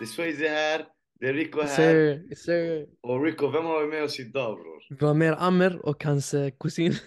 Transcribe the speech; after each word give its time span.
Det 0.00 0.04
är 0.04 0.06
Swayze 0.06 0.48
här, 0.48 0.86
det 1.20 1.26
är 1.28 1.32
Rico 1.34 1.60
Yes, 1.60 1.76
här. 1.76 1.92
sir. 1.92 2.24
Yes, 2.28 2.42
sir. 2.44 2.86
Och 3.00 3.24
Rico, 3.24 3.48
vem 3.50 3.64
har 3.64 3.80
vi 3.80 3.86
med 3.86 4.02
oss 4.02 4.20
idag 4.20 4.54
bror? 4.56 4.82
Vi 5.00 5.06
har 5.06 5.14
mer 5.14 5.32
Amer 5.38 5.86
och 5.86 6.04
hans 6.04 6.34
eh, 6.34 6.50
kusin. 6.60 6.92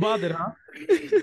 Bader, 0.00 0.30
ha? 0.30 0.56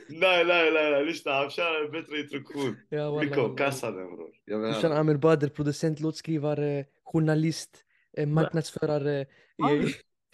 nej, 0.09 0.45
nej, 0.45 0.71
nej, 0.71 0.91
nej, 0.91 1.05
lyssna, 1.05 1.31
han 1.31 1.49
kör 1.49 1.85
en 1.85 1.91
bättre 1.91 2.19
introduktion. 2.19 2.77
Ja, 2.89 3.01
Rico, 3.21 3.55
kassa 3.55 3.91
den 3.91 4.15
bror. 4.15 4.29
Jag 4.45 4.59
höra. 4.73 4.97
Amer 4.99 5.15
Bader, 5.17 5.47
producent, 5.49 5.99
låtskrivare, 5.99 6.85
journalist, 7.03 7.83
eh, 8.17 8.27
marknadsförare, 8.27 9.25
Ah. 9.63 9.71
eh, 9.71 9.85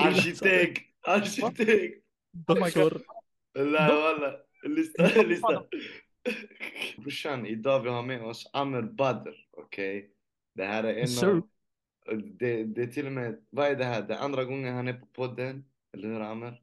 Arkitekt, 0.07 0.81
arkitekt. 1.01 2.03
doktor. 2.47 3.01
Nej 3.55 3.95
walla, 4.01 4.33
lyssna, 4.63 5.21
lyssna. 5.23 5.63
Brorsan, 6.97 7.45
idag 7.45 7.79
vi 7.79 7.89
har 7.89 8.03
med 8.03 8.23
oss 8.23 8.49
Amer 8.53 8.81
Badr, 8.81 9.31
okej? 9.51 10.11
Det 10.55 10.65
här 10.65 10.83
är 10.83 10.93
en 10.93 10.97
Yes, 10.99 11.19
sir. 11.19 11.27
av... 11.29 11.41
Det, 12.39 12.63
det 12.63 12.83
är 12.83 12.87
till 12.87 13.05
och 13.05 13.11
med, 13.11 13.45
vad 13.49 13.67
är 13.67 13.75
det 13.75 13.85
här? 13.85 14.01
Det 14.01 14.13
är 14.13 14.17
andra 14.17 14.43
gången 14.43 14.75
han 14.75 14.87
är 14.87 14.93
på 14.93 15.05
podden, 15.05 15.65
eller 15.93 16.07
hur 16.07 16.21
Amer? 16.21 16.61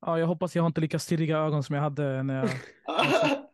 Ja, 0.00 0.18
jag 0.18 0.26
hoppas 0.26 0.56
jag 0.56 0.62
har 0.62 0.66
inte 0.66 0.80
lika 0.80 0.98
stirriga 0.98 1.38
ögon 1.38 1.62
som 1.62 1.74
jag 1.74 1.82
hade 1.82 2.22
när 2.22 2.36
jag... 2.36 2.50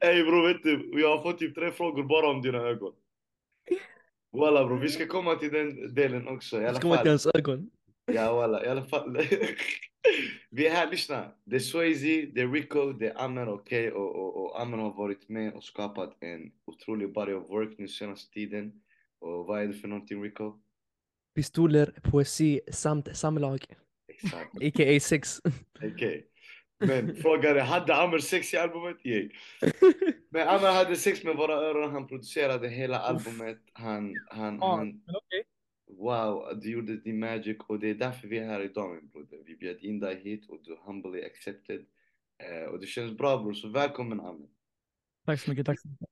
Ey 0.00 0.22
bror 0.24 0.48
vet 0.48 0.62
du, 0.62 1.00
jag 1.00 1.16
har 1.16 1.22
fått 1.22 1.38
typ 1.38 1.54
tre 1.54 1.72
frågor 1.72 2.02
bara 2.02 2.30
om 2.30 2.42
dina 2.42 2.58
ögon. 2.58 2.92
Walla 4.32 4.64
bror, 4.66 4.78
vi 4.78 4.88
ska 4.88 5.06
komma 5.06 5.34
till 5.34 5.52
den 5.52 5.94
delen 5.94 6.28
också 6.28 6.62
i 6.62 6.66
alla 6.66 6.74
ska 6.74 6.82
komma 6.88 6.96
till 7.02 7.10
hans 7.10 7.26
ögon. 7.26 7.70
Ja 8.12 8.36
walla, 8.36 8.64
i 8.64 8.68
alla 8.68 8.84
fall. 8.84 9.18
Vi 10.56 10.66
är 10.66 10.70
här, 10.70 10.90
lyssna. 10.90 11.32
Det 11.44 11.56
är 11.56 11.60
Swayze, 11.60 12.26
det 12.34 12.40
är 12.40 12.52
Rico, 12.52 12.92
det 12.92 13.08
är 13.08 13.24
Amer, 13.24 13.48
okej? 13.48 13.92
Och, 13.92 14.16
och, 14.16 14.44
och 14.44 14.60
Amer 14.60 14.78
har 14.78 14.92
varit 14.92 15.28
med 15.28 15.52
och 15.52 15.64
skapat 15.64 16.16
en 16.20 16.52
otrolig 16.64 17.12
body 17.12 17.32
of 17.32 17.50
work 17.50 17.78
nu 17.78 17.88
senaste 17.88 18.32
tiden. 18.34 18.72
Och 19.18 19.46
vad 19.46 19.62
är 19.62 19.66
det 19.66 19.72
för 19.74 19.88
någonting 19.88 20.22
Rico? 20.22 20.52
Pistoler, 21.34 21.94
poesi 22.02 22.60
samt 22.72 23.16
samlag. 23.16 23.66
Exakt, 24.08 24.54
A.k.a. 24.62 25.00
sex. 25.00 25.40
okej. 25.82 26.26
Men 26.78 27.16
frågan 27.16 27.56
är, 27.56 27.60
hade 27.60 27.96
Amer 27.96 28.18
sex 28.18 28.54
i 28.54 28.56
albumet? 28.56 29.06
Yay. 29.06 29.30
Men 30.30 30.48
Amer 30.48 30.72
hade 30.72 30.96
sex 30.96 31.24
med 31.24 31.36
våra 31.36 31.54
öron, 31.54 31.92
han 31.92 32.06
producerade 32.06 32.68
hela 32.68 32.98
albumet. 32.98 33.58
Han, 33.72 34.14
han, 34.30 34.58
Ja, 34.60 34.76
han, 34.76 34.88
men 34.88 35.16
okej. 35.16 35.44
Wow, 35.88 36.60
du 36.62 36.70
gjorde 36.70 36.96
din 36.96 37.18
magic 37.18 37.56
och 37.66 37.78
det 37.80 37.90
är 37.90 37.94
därför 37.94 38.28
vi 38.28 38.38
är 38.38 38.44
här 38.44 38.60
idag 38.60 38.94
min 38.94 39.08
broder. 39.08 39.42
Vi 39.46 39.56
bjöd 39.56 39.78
in 39.80 40.00
dig 40.00 40.20
hit 40.22 40.46
och 40.48 40.60
du 40.64 40.76
humbly 40.84 41.24
accepted. 41.24 41.86
Eh, 42.38 42.68
och 42.70 42.80
det 42.80 42.86
känns 42.86 43.18
bra 43.18 43.42
bror, 43.42 43.52
så 43.52 43.68
välkommen 43.68 44.20
Amin. 44.20 44.48
Tack 45.26 45.40
så 45.40 45.50
mycket. 45.50 45.66
Tack 45.66 45.80
så 45.80 45.88
mycket. 45.88 46.08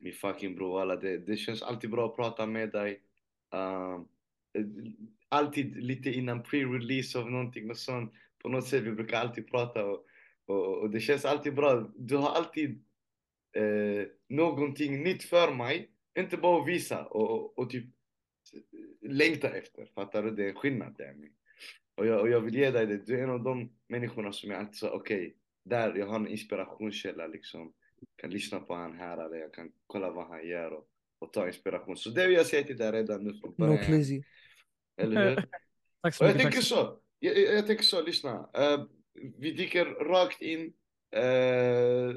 Min 0.00 0.12
fucking 0.12 0.54
bror, 0.54 0.80
alla 0.80 0.96
det, 0.96 1.18
det 1.18 1.36
känns 1.36 1.62
alltid 1.62 1.90
bra 1.90 2.06
att 2.06 2.16
prata 2.16 2.46
med 2.46 2.72
dig. 2.72 3.02
Eh, 3.54 4.00
alltid 5.28 5.76
lite 5.76 6.10
innan 6.10 6.42
pre-release 6.42 7.18
av 7.18 7.30
någonting 7.30 7.70
och 7.70 7.78
sånt. 7.78 8.12
På 8.42 8.48
något 8.48 8.66
sätt, 8.66 8.82
vi 8.82 8.92
brukar 8.92 9.20
alltid 9.20 9.50
prata 9.50 9.84
och, 9.84 10.04
och, 10.46 10.78
och 10.78 10.90
det 10.90 11.00
känns 11.00 11.24
alltid 11.24 11.54
bra. 11.54 11.92
Du 11.96 12.16
har 12.16 12.30
alltid 12.30 12.84
eh, 13.56 14.06
någonting 14.28 15.02
nytt 15.02 15.22
för 15.22 15.54
mig. 15.54 15.90
Inte 16.18 16.36
bara 16.36 16.62
att 16.62 16.68
visa 16.68 17.04
och, 17.04 17.30
och, 17.30 17.58
och 17.58 17.70
typ 17.70 17.86
längta 19.00 19.48
efter. 19.48 19.86
Fattar 19.94 20.22
du? 20.22 20.30
Det 20.30 20.44
är 20.44 20.48
en 20.48 20.54
skillnad 20.54 20.94
där. 20.98 21.14
Och 21.94 22.06
jag, 22.06 22.20
och 22.20 22.28
jag 22.28 22.40
vill 22.40 22.54
ge 22.54 22.70
dig 22.70 22.86
det. 22.86 23.06
Du 23.06 23.18
är 23.18 23.22
en 23.24 23.30
av 23.30 23.42
de 23.42 23.72
människorna 23.88 24.32
som 24.32 24.50
jag 24.50 24.60
alltid 24.60 24.74
sa, 24.76 24.90
okej, 24.90 25.36
där 25.64 25.94
jag 25.96 26.06
har 26.06 26.16
en 26.16 26.28
inspirationskälla 26.28 27.26
liksom. 27.26 27.72
Kan 28.16 28.30
lyssna 28.30 28.60
på 28.60 28.74
han 28.74 28.96
här 28.98 29.24
eller 29.26 29.36
jag 29.36 29.54
kan 29.54 29.72
kolla 29.86 30.10
vad 30.10 30.26
han 30.28 30.46
gör 30.48 30.70
och, 30.72 30.88
och 31.18 31.32
ta 31.32 31.46
inspiration. 31.46 31.96
Så 31.96 32.10
det 32.10 32.26
vill 32.26 32.36
jag 32.36 32.46
säga 32.46 32.62
till 32.62 32.76
dig 32.76 32.92
redan 32.92 33.24
nu 33.24 33.34
från 33.34 33.50
No 33.50 33.54
början. 33.66 33.84
crazy. 33.84 34.22
Eller 34.96 35.30
hur? 35.30 35.36
Tack 36.02 36.14
så 36.14 36.24
Och 36.24 36.30
jag 36.30 36.34
mycket. 36.36 36.42
tänker 36.52 36.60
så... 36.66 37.00
jag, 37.18 37.38
jag 37.38 37.54
jag 37.54 37.66
tänker 37.66 37.84
så, 37.84 38.02
lyssna. 38.02 38.50
Eh, 38.54 38.84
vi 39.38 39.52
dyker 39.52 39.84
rakt 39.84 40.42
in. 40.42 40.72
eh, 41.10 42.14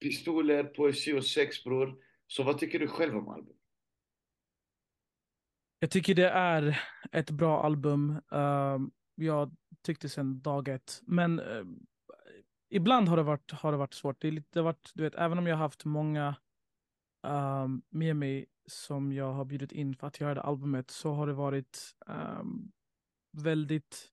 pistoler, 0.00 0.64
poesi 0.64 1.12
och 1.12 1.24
sex 1.26 1.64
bror. 1.64 1.98
Så 2.26 2.42
vad 2.42 2.58
tycker 2.58 2.78
du 2.78 2.88
själv 2.88 3.16
om 3.16 3.28
albumet? 3.28 3.56
Jag 5.82 5.90
tycker 5.90 6.14
det 6.14 6.28
är 6.28 6.80
ett 7.12 7.30
bra 7.30 7.62
album. 7.62 8.20
Ehm, 8.32 8.90
jag 9.14 9.56
tyckte 9.82 10.08
sedan 10.08 10.40
dag 10.40 10.68
ett. 10.68 11.00
Men 11.02 11.38
eh, 11.38 11.64
ibland 12.70 13.08
har 13.08 13.16
det 13.16 13.22
varit, 13.22 13.52
har 13.52 13.72
det 13.72 13.78
varit 13.78 13.94
svårt. 13.94 14.20
Det, 14.20 14.28
är 14.28 14.32
lite, 14.32 14.48
det 14.52 14.58
har 14.58 14.64
varit, 14.64 14.90
du 14.94 15.02
vet, 15.02 15.14
även 15.14 15.38
om 15.38 15.46
jag 15.46 15.56
har 15.56 15.62
haft 15.62 15.84
många 15.84 16.36
ehm, 17.26 17.82
med 17.90 18.16
mig 18.16 18.46
som 18.66 19.12
jag 19.12 19.32
har 19.32 19.44
bjudit 19.44 19.72
in 19.72 19.94
för 19.94 20.06
att 20.06 20.20
göra 20.20 20.34
det 20.34 20.42
albumet 20.42 20.90
så 20.90 21.12
har 21.12 21.26
det 21.26 21.32
varit 21.32 21.96
ehm, 22.06 22.72
väldigt 23.36 24.08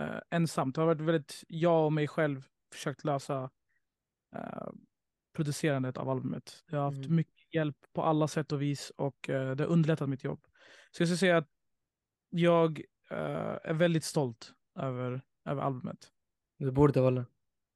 uh, 0.00 0.20
ensamt. 0.30 0.74
Det 0.74 0.80
har 0.80 0.86
varit 0.86 1.00
väldigt 1.00 1.44
jag 1.48 1.84
och 1.84 1.92
mig 1.92 2.08
själv 2.08 2.48
försökt 2.72 3.04
lösa 3.04 3.50
uh, 4.36 4.70
producerandet 5.38 5.96
av 5.96 6.08
albumet. 6.08 6.64
Jag 6.70 6.78
har 6.78 6.84
haft 6.84 7.04
Mm. 7.04 7.16
mycket 7.16 7.54
hjälp 7.54 7.76
på 7.92 8.02
alla 8.02 8.28
sätt 8.28 8.52
och 8.52 8.62
vis 8.62 8.92
och 8.96 9.30
eh, 9.30 9.56
det 9.56 9.64
har 9.64 9.70
underlättat 9.70 10.08
mitt 10.08 10.24
jobb. 10.24 10.46
Så 10.90 11.02
jag 11.02 11.08
ska 11.08 11.16
säga 11.16 11.36
att 11.36 11.48
jag 12.30 12.82
eh, 13.10 13.58
är 13.62 13.74
väldigt 13.74 14.04
stolt 14.04 14.52
över, 14.78 15.22
över 15.44 15.62
albumet. 15.62 16.08
Du 16.58 16.70
borde 16.70 17.00
walla. 17.00 17.26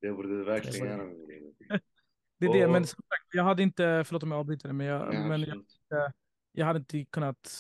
Det 0.01 0.13
borde 0.13 0.29
du 0.29 0.45
verkligen. 0.45 0.99
Det 2.39 2.47
är 2.47 2.53
det, 2.53 2.69
men 2.69 2.87
sagt, 2.87 3.03
jag 3.33 3.45
hade 3.45 3.63
inte, 3.63 4.05
förlåt 4.07 4.23
om 4.23 4.31
jag 4.31 4.41
avbryter 4.41 4.69
det, 4.69 4.75
men 4.75 4.87
jag, 4.87 5.15
Ja, 5.15 5.27
men 5.29 5.41
jag, 5.41 6.13
jag 6.53 6.67
hade 6.67 6.79
inte 6.79 7.05
kunnat 7.05 7.51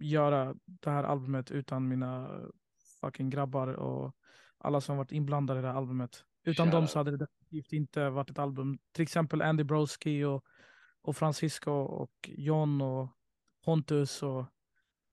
göra 0.00 0.54
det 0.64 0.90
här 0.90 1.04
albumet 1.04 1.50
utan 1.50 1.88
mina 1.88 2.40
fucking 3.00 3.30
grabbar 3.30 3.68
och 3.68 4.16
alla 4.58 4.80
som 4.80 4.96
varit 4.96 5.12
inblandade 5.12 5.60
i 5.60 5.62
det 5.62 5.68
här 5.68 5.76
albumet. 5.76 6.24
Utan 6.44 6.70
dem 6.70 6.86
så 6.86 6.98
hade 6.98 7.16
det 7.16 7.26
definitivt 7.50 7.72
inte 7.72 8.10
varit 8.10 8.30
ett 8.30 8.38
album. 8.38 8.78
Till 8.92 9.02
exempel 9.02 9.42
Andy 9.42 9.64
Broski 9.64 10.24
och, 10.24 10.44
och 11.02 11.16
Francisco 11.16 11.70
och 11.72 12.12
John 12.22 12.80
och 12.80 13.08
Pontus 13.64 14.22
och 14.22 14.44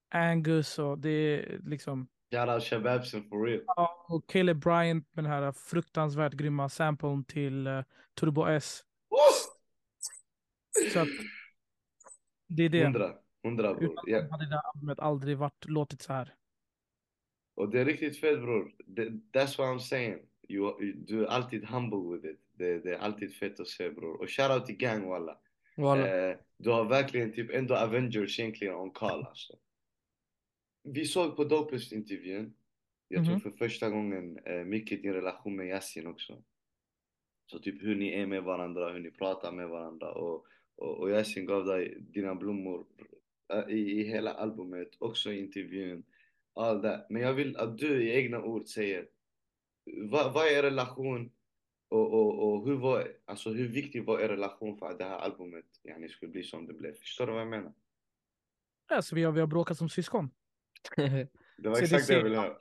Angus 0.10 0.80
och 0.80 1.00
det 1.00 1.10
är 1.10 1.60
liksom 1.64 2.08
Shoutout 2.32 2.64
Shababsen 2.64 3.30
for 3.30 3.46
real. 3.46 3.64
Ja, 3.68 4.06
och 4.10 4.30
Caleb 4.30 4.58
Bryant 4.58 5.08
med 5.16 5.24
den 5.24 5.32
här 5.32 5.52
fruktansvärt 5.52 6.34
grymma 6.34 6.70
samplen 6.70 7.24
till 7.24 7.68
eh, 7.68 7.84
Turbo 8.20 8.46
S. 8.48 8.84
Så 10.94 11.00
att 11.00 11.08
det 12.48 12.64
är 12.64 12.70
det. 12.70 12.84
Hundra, 12.84 13.14
hundra 13.44 13.74
bror. 13.74 13.84
Utan 13.92 14.06
dem 14.06 14.32
hade 14.32 14.50
det 14.50 14.56
här 14.56 14.72
albumet 14.74 15.00
aldrig 15.00 15.38
varit 15.38 15.66
låtit 15.66 16.02
så 16.02 16.14
här. 16.14 16.34
Och 17.56 17.70
det 17.70 17.82
är 17.82 17.86
riktigt 17.86 18.20
fett 18.20 18.40
bror. 18.42 18.72
That's 19.34 19.58
what 19.58 19.68
I'm 19.68 19.80
saying. 19.80 20.20
You, 20.50 20.94
du 20.94 21.24
är 21.24 21.28
alltid 21.28 21.66
humble 21.66 22.16
with 22.18 22.26
it. 22.34 22.40
Det, 22.54 22.80
det 22.80 22.94
är 22.94 22.98
alltid 23.00 23.34
fett 23.36 23.60
att 23.60 23.68
se 23.68 23.90
bror. 23.90 24.22
Och 24.22 24.30
shoutout 24.30 24.66
till 24.66 24.76
gang 24.78 25.08
walla. 25.10 25.38
Walla. 25.78 26.30
Eh, 26.30 26.38
du 26.58 26.70
har 26.70 26.86
verkligen 26.86 27.34
typ 27.34 27.52
ändå 27.52 27.76
Avengers 27.76 28.40
egentligen 28.40 28.76
on 28.76 28.92
call 28.92 29.26
alltså. 29.26 29.54
Vi 30.84 31.06
såg 31.06 31.36
på 31.36 31.44
Dopest-intervjun. 31.44 32.54
Jag 33.08 33.24
tror 33.24 33.34
Mhm. 33.34 33.42
för 33.42 33.52
första 33.52 33.90
gången 33.90 34.38
eh, 34.46 34.64
mycket 34.64 35.02
din 35.02 35.14
relation 35.14 35.56
med 35.56 35.68
Yasin 35.68 36.08
också. 36.08 36.44
Så 37.52 37.60
typ 37.60 37.84
hur 37.84 37.96
ni 37.96 38.14
är 38.14 38.26
med 38.26 38.44
varandra, 38.44 38.92
hur 38.94 39.00
ni 39.00 39.12
pratar 39.12 39.52
med 39.52 39.70
varandra. 39.70 40.12
Och, 40.12 40.46
och, 40.76 40.98
och 41.00 41.10
Yasin 41.10 41.46
gav 41.46 41.66
dig 41.66 41.98
dina 42.00 42.36
blommor 42.36 42.86
eh, 43.54 43.70
i, 43.76 44.00
i 44.00 44.04
hela 44.04 44.34
albumet, 44.34 44.90
också 45.00 45.32
i 45.34 45.40
intervjun. 45.40 46.04
All 46.56 46.82
that. 46.82 47.10
Men 47.10 47.22
jag 47.22 47.34
vill 47.34 47.58
att 47.58 47.78
du 47.78 48.04
i 48.04 48.16
egna 48.16 48.44
ord 48.44 48.68
säger 48.68 49.08
vad, 49.86 50.34
vad 50.34 50.48
är 50.48 50.52
er 50.52 50.64
relation 50.64 51.32
och, 51.90 52.14
och, 52.14 52.54
och 52.54 52.68
hur, 52.68 52.76
var, 52.76 53.08
alltså, 53.26 53.50
hur 53.50 53.68
viktig 53.68 54.06
var 54.06 54.20
er 54.20 54.30
relation 54.30 54.78
för 54.78 54.86
att 54.86 54.98
det 54.98 55.04
här 55.04 55.18
albumet 55.18 55.66
yani, 55.84 56.10
skulle 56.10 56.32
bli 56.32 56.44
som 56.44 56.68
det 56.68 56.74
blev? 56.74 56.94
Förstår 56.94 57.28
du 57.28 57.32
vad 57.32 57.42
jag 57.42 57.48
menar? 57.48 57.74
Alltså, 58.92 59.16
vi, 59.16 59.24
har, 59.24 59.32
vi 59.32 59.40
har 59.40 59.48
bråkat 59.48 59.78
som 59.78 59.90
syskon. 59.90 60.30
Det 61.58 61.70
var 61.70 61.82
exakt 61.82 62.08
det 62.08 62.14
jag 62.14 62.24
ville 62.24 62.38
höra. 62.38 62.58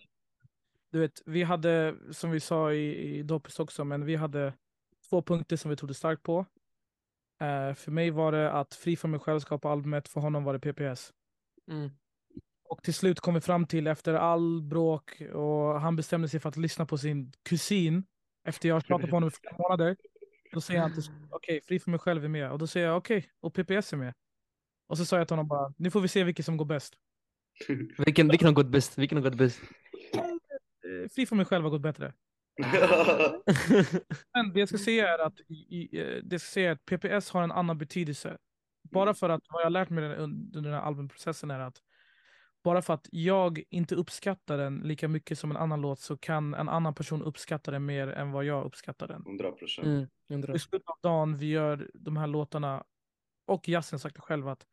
Du 0.91 1.01
vet, 1.01 1.23
vi 1.27 1.43
hade, 1.43 1.97
som 2.11 2.31
vi 2.31 2.41
sa 2.41 2.73
i, 2.73 3.19
i 3.19 3.23
Dopus 3.23 3.61
också, 3.61 3.85
men 3.85 4.05
vi 4.05 4.17
hade 4.17 4.55
två 5.11 5.23
punkter 5.23 5.57
som 5.57 5.71
vi 5.71 5.77
trodde 5.77 5.95
starkt 5.95 6.23
på. 6.23 6.47
Eh, 7.41 7.75
för 7.75 7.91
mig 7.91 8.11
var 8.11 8.33
det 8.33 8.53
att 8.53 8.75
Fri 8.75 8.97
från 8.97 9.11
mig 9.11 9.21
själv 9.21 9.41
skapa 9.41 9.69
albumet, 9.69 10.09
för 10.09 10.21
honom 10.21 10.45
var 10.45 10.59
det 10.59 10.73
PPS. 10.73 11.13
Mm. 11.71 11.91
Och 12.73 12.83
till 12.83 12.95
slut 12.95 13.21
kom 13.21 13.35
vi 13.35 13.41
fram 13.41 13.67
till, 13.67 13.87
efter 13.87 14.15
all 14.15 14.63
bråk, 14.63 15.21
och 15.33 15.81
han 15.81 15.97
bestämde 15.97 16.29
sig 16.29 16.41
för 16.41 16.49
att 16.49 16.57
lyssna 16.57 16.87
på 16.87 16.99
sin 16.99 17.33
kusin, 17.43 18.05
efter 18.49 18.69
jag 18.69 18.85
tjatat 18.87 19.11
på 19.11 19.17
honom 19.17 19.29
i 19.29 19.31
flera 19.31 19.57
månader. 19.59 19.97
Då 20.53 20.61
säger 20.61 20.81
han 20.81 20.93
till 20.95 21.03
slut, 21.03 21.17
okej, 21.31 21.61
Fri 21.69 21.81
från 21.81 21.91
mig 21.93 21.99
själv 22.01 22.25
är 22.25 22.29
med. 22.29 22.53
Och 22.53 22.59
då 22.59 22.67
säger 22.67 22.87
jag, 22.87 22.97
okej, 22.97 23.29
och 23.41 23.55
PPS 23.55 23.93
är 23.93 23.97
med. 23.97 24.15
Och 24.89 24.99
så 24.99 25.05
sa 25.05 25.19
jag 25.19 25.29
till 25.29 25.33
honom 25.33 25.49
bara, 25.49 25.75
nu 25.77 25.91
får 25.91 26.01
vi 26.01 26.09
se 26.09 26.25
vilket 26.25 26.45
som 26.47 26.57
går 26.57 26.65
bäst. 26.65 26.95
Vilken, 27.99 28.29
vilken 28.29 28.47
har 28.47 28.53
gått 28.55 28.67
bäst? 28.69 28.99
Vilken 28.99 29.19
har 29.19 29.23
gått 29.31 29.39
bäst? 29.39 29.61
Eh, 30.15 31.09
Fri 31.15 31.27
från 31.27 31.37
mig 31.37 31.47
själv 31.47 31.65
har 31.65 31.71
gått 31.71 31.83
bättre. 31.83 32.13
Men 34.35 34.53
det 34.53 34.61
jag 34.61 34.69
ska 34.69 34.79
säga 34.79 35.09
är 35.15 35.19
att, 35.19 35.41
i, 35.49 35.55
i, 35.55 36.01
eh, 36.01 36.23
det 36.25 36.39
ska 36.39 36.49
säga 36.53 36.73
att 36.73 36.85
PPS 36.85 37.31
har 37.31 37.43
en 37.43 37.53
annan 37.53 37.79
betydelse. 37.79 38.39
Bara 38.91 39.03
Mm. 39.03 39.15
för 39.15 39.29
att 39.29 39.43
vad 39.49 39.61
jag 39.61 39.67
har 39.67 39.71
lärt 39.71 39.91
mig 39.91 40.05
den- 40.09 40.19
under 40.21 40.61
den 40.61 40.73
här 40.73 40.81
albumprocessen 40.81 41.51
är 41.51 41.61
att 41.61 41.77
bara 42.63 42.83
för 42.83 42.95
att 42.95 43.09
jag 43.13 43.63
inte 43.71 43.95
uppskattar 43.95 44.59
den 44.59 44.77
lika 44.79 45.09
mycket 45.09 45.39
som 45.39 45.51
en 45.51 45.57
annan 45.57 45.81
låt 45.81 46.01
så 46.01 46.17
kan 46.17 46.55
en 46.55 46.69
annan 46.69 46.95
person 46.95 47.23
uppskatta 47.23 47.71
den 47.71 47.85
mer 47.85 48.09
än 48.09 48.33
vad 48.33 48.45
jag 48.45 48.65
uppskattar 48.65 49.09
den. 49.09 49.23
100 49.27 49.53
procent. 49.53 50.09
Mm. 50.31 50.55
I 50.55 50.59
slutet 50.59 50.89
av 50.89 50.99
dagen 51.03 51.37
vi 51.37 51.47
gör 51.47 51.91
de 51.95 52.17
här 52.17 52.27
låtarna, 52.27 52.85
och 53.47 53.69
Yasin 53.69 53.99
sagt 53.99 54.17
det 54.17 54.23
själv 54.23 54.49
att 54.49 54.67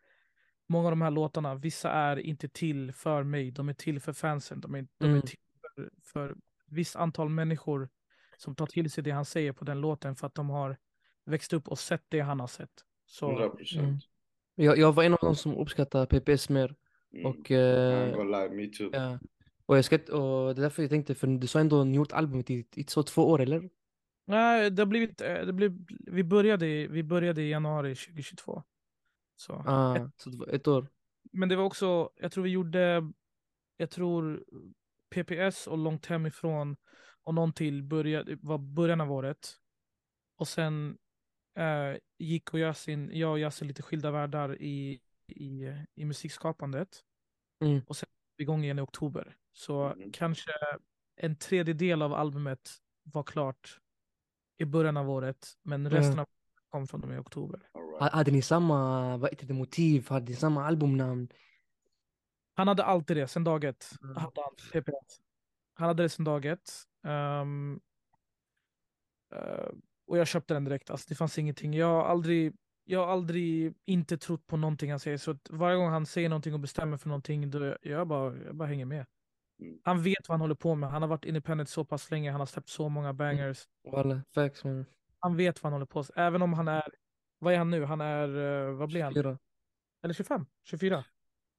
många 0.67 0.85
av 0.87 0.91
de 0.91 1.01
här 1.01 1.11
låtarna, 1.11 1.55
vissa 1.55 1.91
är 1.91 2.19
inte 2.19 2.49
till 2.49 2.93
för 2.93 3.23
mig, 3.23 3.51
de 3.51 3.69
är 3.69 3.73
till 3.73 3.99
för 3.99 4.13
fansen. 4.13 4.61
De 4.61 4.75
är, 4.75 4.87
de 4.97 5.05
är 5.05 5.09
Mm. 5.09 5.21
till 5.21 5.37
för, 5.75 5.89
för 6.03 6.35
visst 6.65 6.95
antal 6.95 7.29
människor 7.29 7.89
som 8.37 8.55
tar 8.55 8.65
till 8.65 8.91
sig 8.91 9.03
det 9.03 9.11
han 9.11 9.25
säger 9.25 9.51
på 9.51 9.65
den 9.65 9.81
låten 9.81 10.15
för 10.15 10.27
att 10.27 10.35
de 10.35 10.49
har 10.49 10.77
växt 11.25 11.53
upp 11.53 11.67
och 11.67 11.79
sett 11.79 12.03
det 12.09 12.19
han 12.19 12.39
har 12.39 12.47
sett. 12.47 12.85
Så 13.05 13.29
100 13.29 13.49
procent. 13.49 14.03
Jag, 14.55 14.77
jag 14.77 14.93
var 14.93 15.03
en 15.03 15.13
av 15.13 15.19
dem 15.21 15.35
som 15.35 15.55
uppskattar 15.57 16.05
PPS 16.05 16.49
mer. 16.49 16.75
Mm. 17.13 17.25
Och, 17.25 17.49
I'm 17.49 18.45
eh, 18.45 18.51
me 18.51 18.67
too. 18.67 18.89
ja. 18.93 19.19
och, 19.65 19.77
jag 19.77 19.85
ska, 19.85 19.95
och 19.95 20.55
det 20.55 20.59
är 20.59 20.63
därför 20.63 20.83
jag 20.83 20.89
tänkte, 20.89 21.15
för 21.15 21.27
du 21.27 21.47
sa 21.47 21.59
ändå 21.59 21.83
ni 21.83 21.95
gjort 21.95 22.11
albumet 22.11 22.49
i, 22.49 22.65
i 22.75 22.83
så 22.83 23.03
två 23.03 23.29
år, 23.29 23.41
eller? 23.41 23.69
nej, 24.25 24.71
det 24.71 24.81
har 24.81 24.87
blivit, 24.87 25.21
eh, 25.21 25.41
det 25.45 25.53
blev, 25.53 25.77
vi, 25.89 26.23
började, 26.23 26.87
vi 26.87 27.03
började 27.03 27.41
i 27.41 27.49
januari 27.49 27.95
2022. 27.95 28.63
Så. 29.35 29.53
Ah, 29.53 30.09
så 30.17 30.29
det 30.29 30.37
var 30.37 30.47
ett 30.47 30.67
år. 30.67 30.87
Men 31.31 31.49
det 31.49 31.55
var 31.55 31.63
också, 31.63 32.09
jag 32.15 32.31
tror 32.31 32.43
vi 32.43 32.49
gjorde, 32.49 33.11
jag 33.77 33.89
tror 33.89 34.43
PPS 35.09 35.67
och 35.67 35.77
långt 35.77 36.05
hemifrån 36.05 36.75
och 37.23 37.33
någon 37.33 37.53
till 37.53 37.83
började, 37.83 38.37
var 38.41 38.57
början 38.57 39.01
av 39.01 39.11
året. 39.11 39.55
Och 40.37 40.47
sen 40.47 40.97
eh, 41.57 41.97
gick 42.17 42.53
och 42.53 42.59
Yasin, 42.59 43.09
jag 43.13 43.31
och 43.31 43.39
Yasin 43.39 43.67
lite 43.67 43.81
skilda 43.81 44.11
världar 44.11 44.61
i, 44.61 44.99
i, 45.31 45.75
i 45.95 46.05
musikskapandet. 46.05 47.03
Mm. 47.63 47.81
Och 47.87 47.97
sen 47.97 48.09
igång 48.37 48.63
igen 48.63 48.79
i 48.79 48.81
oktober. 48.81 49.35
Så 49.51 49.93
Mhm. 49.97 50.11
kanske 50.11 50.51
en 51.15 51.35
tredjedel 51.35 52.01
av 52.01 52.13
albumet 52.13 52.71
var 53.03 53.23
klart 53.23 53.79
i 54.57 54.65
början 54.65 54.97
av 54.97 55.09
året. 55.09 55.47
Men 55.63 55.85
Ja. 55.85 55.91
resten 55.91 56.19
av 56.19 56.25
kom 56.69 56.87
från 56.87 57.01
och 57.03 57.07
med 57.09 57.19
oktober. 57.19 57.69
Right. 57.73 58.13
Hade 58.13 58.31
ni 58.31 58.41
samma, 58.41 59.17
vad 59.17 59.29
heter 59.29 59.45
det, 59.47 59.53
motiv? 59.53 60.09
Hade 60.09 60.25
ni 60.25 60.35
samma 60.35 60.65
albumnamn? 60.65 61.27
Han 62.53 62.67
hade 62.67 62.83
alltid 62.83 63.17
det 63.17 63.27
sen 63.27 63.43
dag 63.43 63.63
ett. 63.63 63.91
Mm. 64.03 64.15
Hade 64.15 64.41
han, 64.41 64.83
han 65.73 65.87
hade 65.87 66.03
det 66.03 66.09
sen 66.09 66.25
dag 66.25 66.45
ett. 66.45 66.69
Ehm, 67.03 67.79
eh, 69.35 69.69
och 70.07 70.17
jag 70.17 70.27
köpte 70.27 70.53
den 70.53 70.63
direkt. 70.63 70.89
Alltså, 70.89 71.05
det 71.09 71.15
fanns 71.15 71.37
ingenting. 71.37 71.73
Jag 71.73 71.87
har 71.87 72.03
aldrig, 72.03 72.55
jag 72.89 73.05
har 73.05 73.13
aldrig 73.13 73.73
inte 73.85 74.17
trott 74.17 74.47
på 74.47 74.57
någonting 74.57 74.91
han 74.91 74.99
säger. 74.99 75.17
Så 75.17 75.31
att 75.31 75.49
varje 75.49 75.77
gång 75.77 75.89
han 75.89 76.05
säger 76.05 76.29
någonting 76.29 76.53
och 76.53 76.59
bestämmer 76.59 76.97
för 76.97 77.09
någonting, 77.09 77.51
då 77.51 77.77
jag 77.81 78.07
bara, 78.07 78.37
jag 78.37 78.55
bara 78.55 78.67
hänger 78.67 78.85
med. 78.85 79.05
Mm. 79.61 79.79
Han 79.83 80.03
vet 80.03 80.27
vad 80.27 80.33
han 80.33 80.41
håller 80.41 80.55
på 80.55 80.75
med. 80.75 80.89
Han 80.89 81.01
har 81.01 81.09
varit 81.09 81.25
independent 81.25 81.69
så 81.69 81.85
pass 81.85 82.11
länge. 82.11 82.31
Han 82.31 82.41
har 82.41 82.45
släppt 82.45 82.69
så 82.69 82.89
många 82.89 83.13
bangers. 83.13 83.67
Walla, 83.91 84.21
facts 84.33 84.63
man. 84.63 84.85
Han 85.19 85.37
vet 85.37 85.63
vad 85.63 85.71
han 85.71 85.73
håller 85.73 85.85
på 85.85 85.99
med. 85.99 86.09
Även 86.15 86.41
om 86.41 86.53
han 86.53 86.67
är, 86.67 86.91
vad 87.39 87.53
är 87.53 87.57
han 87.57 87.69
nu? 87.69 87.85
Han 87.85 88.01
är, 88.01 88.67
eh, 88.67 88.75
vad 88.75 88.89
blir 88.89 89.03
han? 89.03 89.13
24. 89.13 89.37
Eller 90.03 90.13
25? 90.13 90.45
24? 90.63 91.05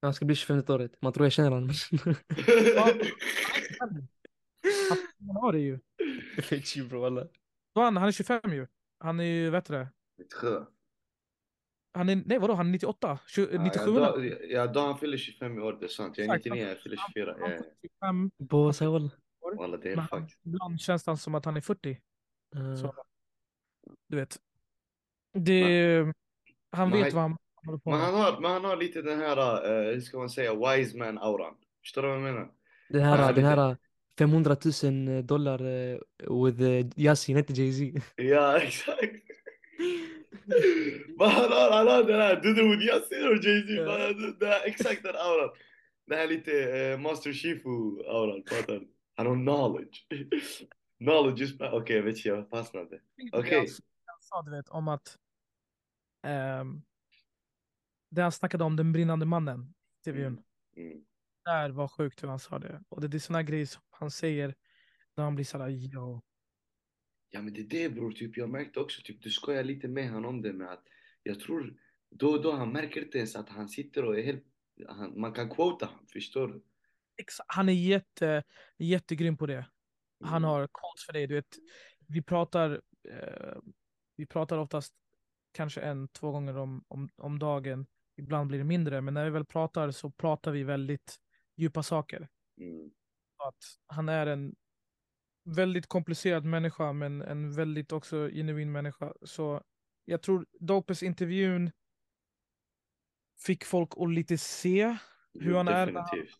Han 0.02 0.14
ska 0.14 0.24
bli 0.24 0.34
25 0.34 0.62
året. 0.68 1.02
Man 1.02 1.12
tror 1.12 1.26
jag 1.26 1.32
känner 1.32 1.50
honom. 1.50 1.70
Han 5.18 5.36
har 5.42 5.52
det 5.52 5.58
ju. 5.58 5.78
Fake 6.42 6.78
you 6.78 6.88
bro 6.88 7.00
walla. 7.00 7.26
Då 7.74 7.80
Han, 7.80 7.96
han 7.96 8.08
är 8.08 8.12
25 8.12 8.52
ju. 8.52 8.66
Han 8.98 9.20
är 9.20 9.24
ju, 9.24 9.50
vet 9.50 9.64
du 9.64 9.74
det? 9.74 9.88
Han 11.92 12.08
är, 12.08 12.22
nej 12.26 12.38
vadå, 12.38 12.54
han 12.54 12.66
är 12.66 12.70
98? 12.72 13.18
20, 13.26 13.48
Ja, 13.52 13.62
97? 13.62 13.90
ja, 13.94 14.12
då, 14.16 14.24
ja, 14.48 14.66
då 14.66 14.80
han 14.80 14.98
fyller 14.98 15.16
25 15.16 15.58
i 15.58 15.60
år, 15.60 15.76
det 15.80 15.86
är 15.86 15.88
sant. 15.88 16.18
Jag 16.18 16.26
är 16.26 16.34
Exakt. 16.34 16.44
99, 16.44 16.68
jag 16.68 16.78
fyller 16.78 16.96
24. 17.14 17.34
Ja, 17.38 17.42
Han 17.46 17.50
ja. 17.50 17.56
är 17.56 17.62
25, 17.82 18.30
Båsa 18.38 18.90
walla. 18.90 19.10
Walla, 19.58 19.76
det 19.76 19.92
är 19.92 19.96
men 19.96 20.04
han, 20.10 20.28
ibland 20.44 20.80
känns 20.80 21.04
det 21.04 21.16
som 21.16 21.34
att 21.34 21.44
han 21.44 21.56
är 21.56 21.60
40. 21.60 21.98
Ah. 22.56 22.76
Så, 22.76 22.94
du 24.08 24.16
vet. 24.16 24.36
Det, 25.38 26.02
han 26.72 26.90
men 26.90 27.02
vet 27.02 27.12
han- 27.12 27.14
vad 27.14 27.22
han 27.22 27.36
håller 27.66 27.78
på 27.78 27.90
Men 27.90 27.98
med. 27.98 28.08
han 28.08 28.14
har, 28.20 28.40
men 28.40 28.50
han 28.50 28.64
har 28.64 28.76
lite 28.76 29.02
den 29.02 29.18
här, 29.20 29.36
eh, 29.88 29.94
hur 29.94 30.00
ska 30.00 30.18
man 30.18 30.30
säga, 30.30 30.54
wise 30.76 30.96
man 30.98 31.18
auran. 31.18 31.54
Förstår 31.82 32.02
du 32.02 32.08
vad 32.08 32.16
jag 32.16 32.22
menar? 32.22 32.50
Den 32.88 33.02
Han 33.02 33.18
här, 33.18 33.28
är 33.28 33.32
den 33.32 33.44
här 33.44 33.76
500 34.18 34.56
000 34.84 35.26
dollar 35.26 35.60
eh, 35.64 35.98
with 36.44 36.60
uh, 36.62 36.86
Yasin, 36.96 37.38
inte 37.38 37.52
Jay-Z. 37.52 38.00
Ja, 38.16 38.58
exakt. 38.62 39.00
Han 41.18 41.52
han 41.72 41.86
har 41.88 42.04
den 42.04 42.20
här, 42.20 42.40
du 42.40 42.54
du 42.54 42.70
with 42.70 42.86
Yasin 42.86 43.28
och 43.28 43.44
Jay-Z, 43.44 43.72
Ja. 43.72 44.32
det 44.40 44.46
här, 44.46 44.66
exakt 44.66 45.02
den 45.02 45.16
auran. 45.16 45.50
Det 46.06 46.16
här 46.16 46.26
lite 46.26 46.80
eh, 46.80 46.98
Master 46.98 47.32
Shifu 47.32 48.02
auran, 48.06 48.42
fattar 48.50 48.72
du? 48.72 48.88
Han 49.14 49.26
har 49.26 49.34
knowledge. 49.34 50.06
knowledge 50.98 51.40
is 51.40 51.54
okej 51.54 51.70
okay, 51.72 52.00
vet 52.00 52.24
jag 52.24 52.50
fastnade. 52.50 53.00
Okej. 53.32 53.58
Han, 53.58 53.66
han 54.04 54.20
sa 54.20 54.42
du 54.42 54.50
vet 54.50 54.68
om 54.68 54.88
att 54.88 55.18
ehm, 56.26 56.82
det 58.10 58.22
han 58.22 58.32
snackade 58.32 58.64
om 58.64 58.76
den 58.76 58.92
brinnande 58.92 59.26
mannen 59.26 59.74
intervjun. 59.98 60.42
Mm. 60.76 61.04
Där 61.44 61.70
var 61.70 61.88
sjukt 61.88 62.22
hur 62.22 62.28
han 62.28 62.38
sa 62.38 62.58
det. 62.58 62.82
Och 62.88 63.00
det, 63.00 63.16
är 63.16 63.18
såna 63.18 63.42
grejer 63.42 63.66
som 63.66 63.82
han 63.90 64.10
säger 64.10 64.54
när 65.14 65.24
han 65.24 65.34
blir 65.34 65.44
såhär, 65.44 65.68
ja. 65.68 66.22
Ja 67.30 67.42
men 67.42 67.54
det 67.54 67.60
är 67.60 67.64
det 67.64 67.88
bror, 67.94 68.12
typ 68.12 68.36
jag 68.36 68.50
märkte 68.50 68.80
också, 68.80 69.02
typ 69.04 69.22
du 69.22 69.30
skojar 69.30 69.64
lite 69.64 69.88
med 69.88 70.08
han 70.10 70.24
om 70.24 70.42
det 70.42 70.52
med 70.52 70.70
att 70.72 70.84
jag 71.22 71.40
tror 71.40 71.80
då 72.10 72.30
och 72.30 72.42
då 72.42 72.52
han 72.52 72.72
märker 72.72 73.04
inte 73.04 73.18
ens 73.18 73.36
att 73.36 73.48
han 73.48 73.68
sitter 73.68 74.04
och 74.04 74.18
är 74.18 74.22
helt, 74.22 74.44
han, 74.88 75.20
man 75.20 75.32
kan 75.32 75.50
quota 75.50 75.86
honom, 75.86 76.06
förstår 76.12 76.48
du? 76.48 76.62
Han 77.46 77.68
är 77.68 77.72
jätte, 77.72 78.42
jättegrym 78.78 79.36
på 79.36 79.46
det. 79.46 79.66
Han 80.24 80.42
Mm. 80.42 80.50
har 80.50 80.68
quotes 80.68 81.06
för 81.06 81.12
det. 81.12 81.26
Du 81.26 81.34
vet, 81.34 81.56
vi 82.06 82.22
pratar, 82.22 82.80
eh, 83.08 83.58
vi 84.16 84.26
pratar 84.26 84.58
oftast 84.58 84.94
kanske 85.52 85.80
en, 85.80 86.08
två 86.08 86.30
gånger 86.32 86.56
om, 86.56 86.84
om, 86.88 87.08
om 87.16 87.38
dagen. 87.38 87.86
Ibland 88.16 88.48
blir 88.48 88.58
det 88.58 88.64
mindre, 88.64 89.00
men 89.00 89.14
när 89.14 89.24
vi 89.24 89.30
väl 89.30 89.44
pratar 89.44 89.90
så 89.90 90.10
pratar 90.10 90.50
vi 90.52 90.62
väldigt 90.64 91.16
djupa 91.56 91.82
saker. 91.82 92.28
Mm. 92.60 92.90
Att 93.36 93.64
han 93.86 94.08
är 94.08 94.26
en 94.26 94.54
väldigt 95.44 95.86
komplicerad 95.86 96.44
människa, 96.44 96.92
men 96.92 97.22
en 97.22 97.52
väldigt 97.52 97.92
också 97.92 98.28
genuin 98.28 98.72
människa. 98.72 99.12
Så 99.22 99.62
jag 100.04 100.22
tror 100.22 100.46
Dopes 100.60 101.02
intervjun 101.02 101.70
fick 103.38 103.64
folk 103.64 103.90
att 103.96 104.10
lite 104.12 104.38
se 104.38 104.96
hur 105.34 105.54
han 105.56 105.68
är 105.68 105.86
Definitivt. 105.86 106.36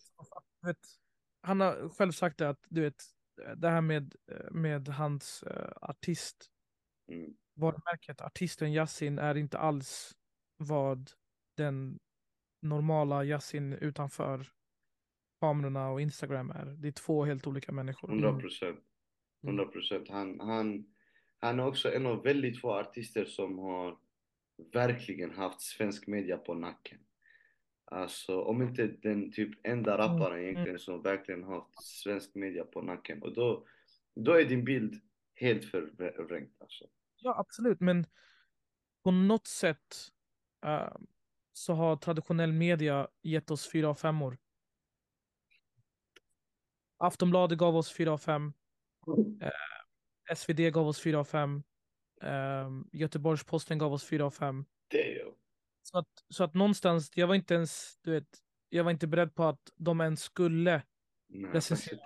du 0.61 0.66
vet, 0.69 0.78
han 1.42 1.61
har 1.61 1.88
själv 1.88 2.12
sagt 2.12 2.38
det 2.38 2.49
att 2.49 2.66
du 2.69 2.80
vet, 2.80 3.04
det 3.57 3.69
här 3.69 3.80
med, 3.80 4.14
med 4.50 4.88
hans 4.88 5.45
uh, 5.47 5.73
artist, 5.83 6.50
Mm. 7.12 7.37
varumärket, 7.54 8.21
artisten 8.21 8.73
Yasin 8.73 9.19
är 9.19 9.35
inte 9.37 9.59
alls 9.59 10.16
vad 10.57 11.11
den 11.57 11.99
normala 12.62 13.25
Yasin 13.25 13.73
utanför 13.73 14.49
kamerorna 15.40 15.90
och 15.90 16.00
Instagram 16.00 16.50
är. 16.50 16.64
Det 16.66 16.88
är 16.88 16.92
två 16.92 17.25
helt 17.25 17.47
olika 17.47 17.73
människor. 17.73 18.09
100 18.09 18.38
procent. 18.40 18.80
100 19.43 19.65
procent. 19.65 20.09
Han, 20.09 20.41
han, 20.41 20.87
han 21.39 21.61
är 21.61 21.67
också 21.67 21.93
en 21.93 22.07
av 22.07 22.23
väldigt 22.23 22.61
få 22.61 22.73
artister 22.73 23.25
som 23.25 23.59
har 23.59 23.99
verkligen 24.73 25.31
haft 25.31 25.61
svensk 25.61 26.07
media 26.07 26.39
på 26.39 26.55
nacken. 26.55 26.99
Alltså 27.85 28.41
om 28.41 28.63
inte 28.63 28.87
den 28.87 29.33
typ 29.33 29.67
enda 29.67 29.99
rapparen 29.99 30.43
egentligen 30.43 30.79
som 30.79 31.03
verkligen 31.03 31.45
har 31.45 31.55
haft 31.55 31.83
svensk 31.83 32.35
media 32.35 32.65
på 32.65 32.83
nacken. 32.83 33.23
Och 33.23 33.35
då, 33.35 33.67
då 34.15 34.33
är 34.33 34.45
din 34.45 34.65
bild 34.65 35.01
helt 35.35 35.65
förvrängt 35.65 36.57
alltså. 36.61 36.85
Ja, 37.17 37.39
absolut, 37.39 37.81
men 37.81 38.07
på 39.03 39.11
något 39.11 39.47
sätt 39.47 39.97
eh, 40.67 40.97
så 41.53 41.75
har 41.75 41.97
traditionell 41.97 42.53
media 42.53 43.09
gett 43.23 43.51
oss 43.51 43.71
fyra 43.73 43.89
av 43.89 43.95
femmor. 43.95 44.39
Aftonbladet 46.99 47.59
gav 47.59 47.77
oss 47.77 47.93
fyra 47.93 48.13
av 48.13 48.19
fem. 48.19 48.53
SvD 50.37 50.61
gav 50.73 50.87
oss 50.88 51.00
fyra 51.00 51.19
av 51.19 51.25
fem. 51.25 51.62
Um, 52.23 52.88
Göteborgs-Posten 52.92 53.78
gav 53.78 53.92
oss 53.92 54.04
fyra 54.04 54.25
av 54.26 54.30
fem. 54.30 54.64
Damn. 54.90 55.35
Så 55.83 55.99
att, 55.99 56.09
så 56.28 56.45
att 56.45 56.54
någonstans, 56.54 57.11
jag 57.14 57.26
var 57.26 57.35
inte 57.35 57.54
ens, 57.54 57.99
du 58.02 58.11
vet, 58.11 58.38
jag 58.69 58.85
var 58.85 58.90
inte 58.90 59.07
beredd 59.07 59.35
på 59.35 59.45
att 59.45 59.71
de 59.76 60.00
ens 60.00 60.23
skulle. 60.23 60.83
Nej, 61.28 61.50
Recensera. 61.52 61.99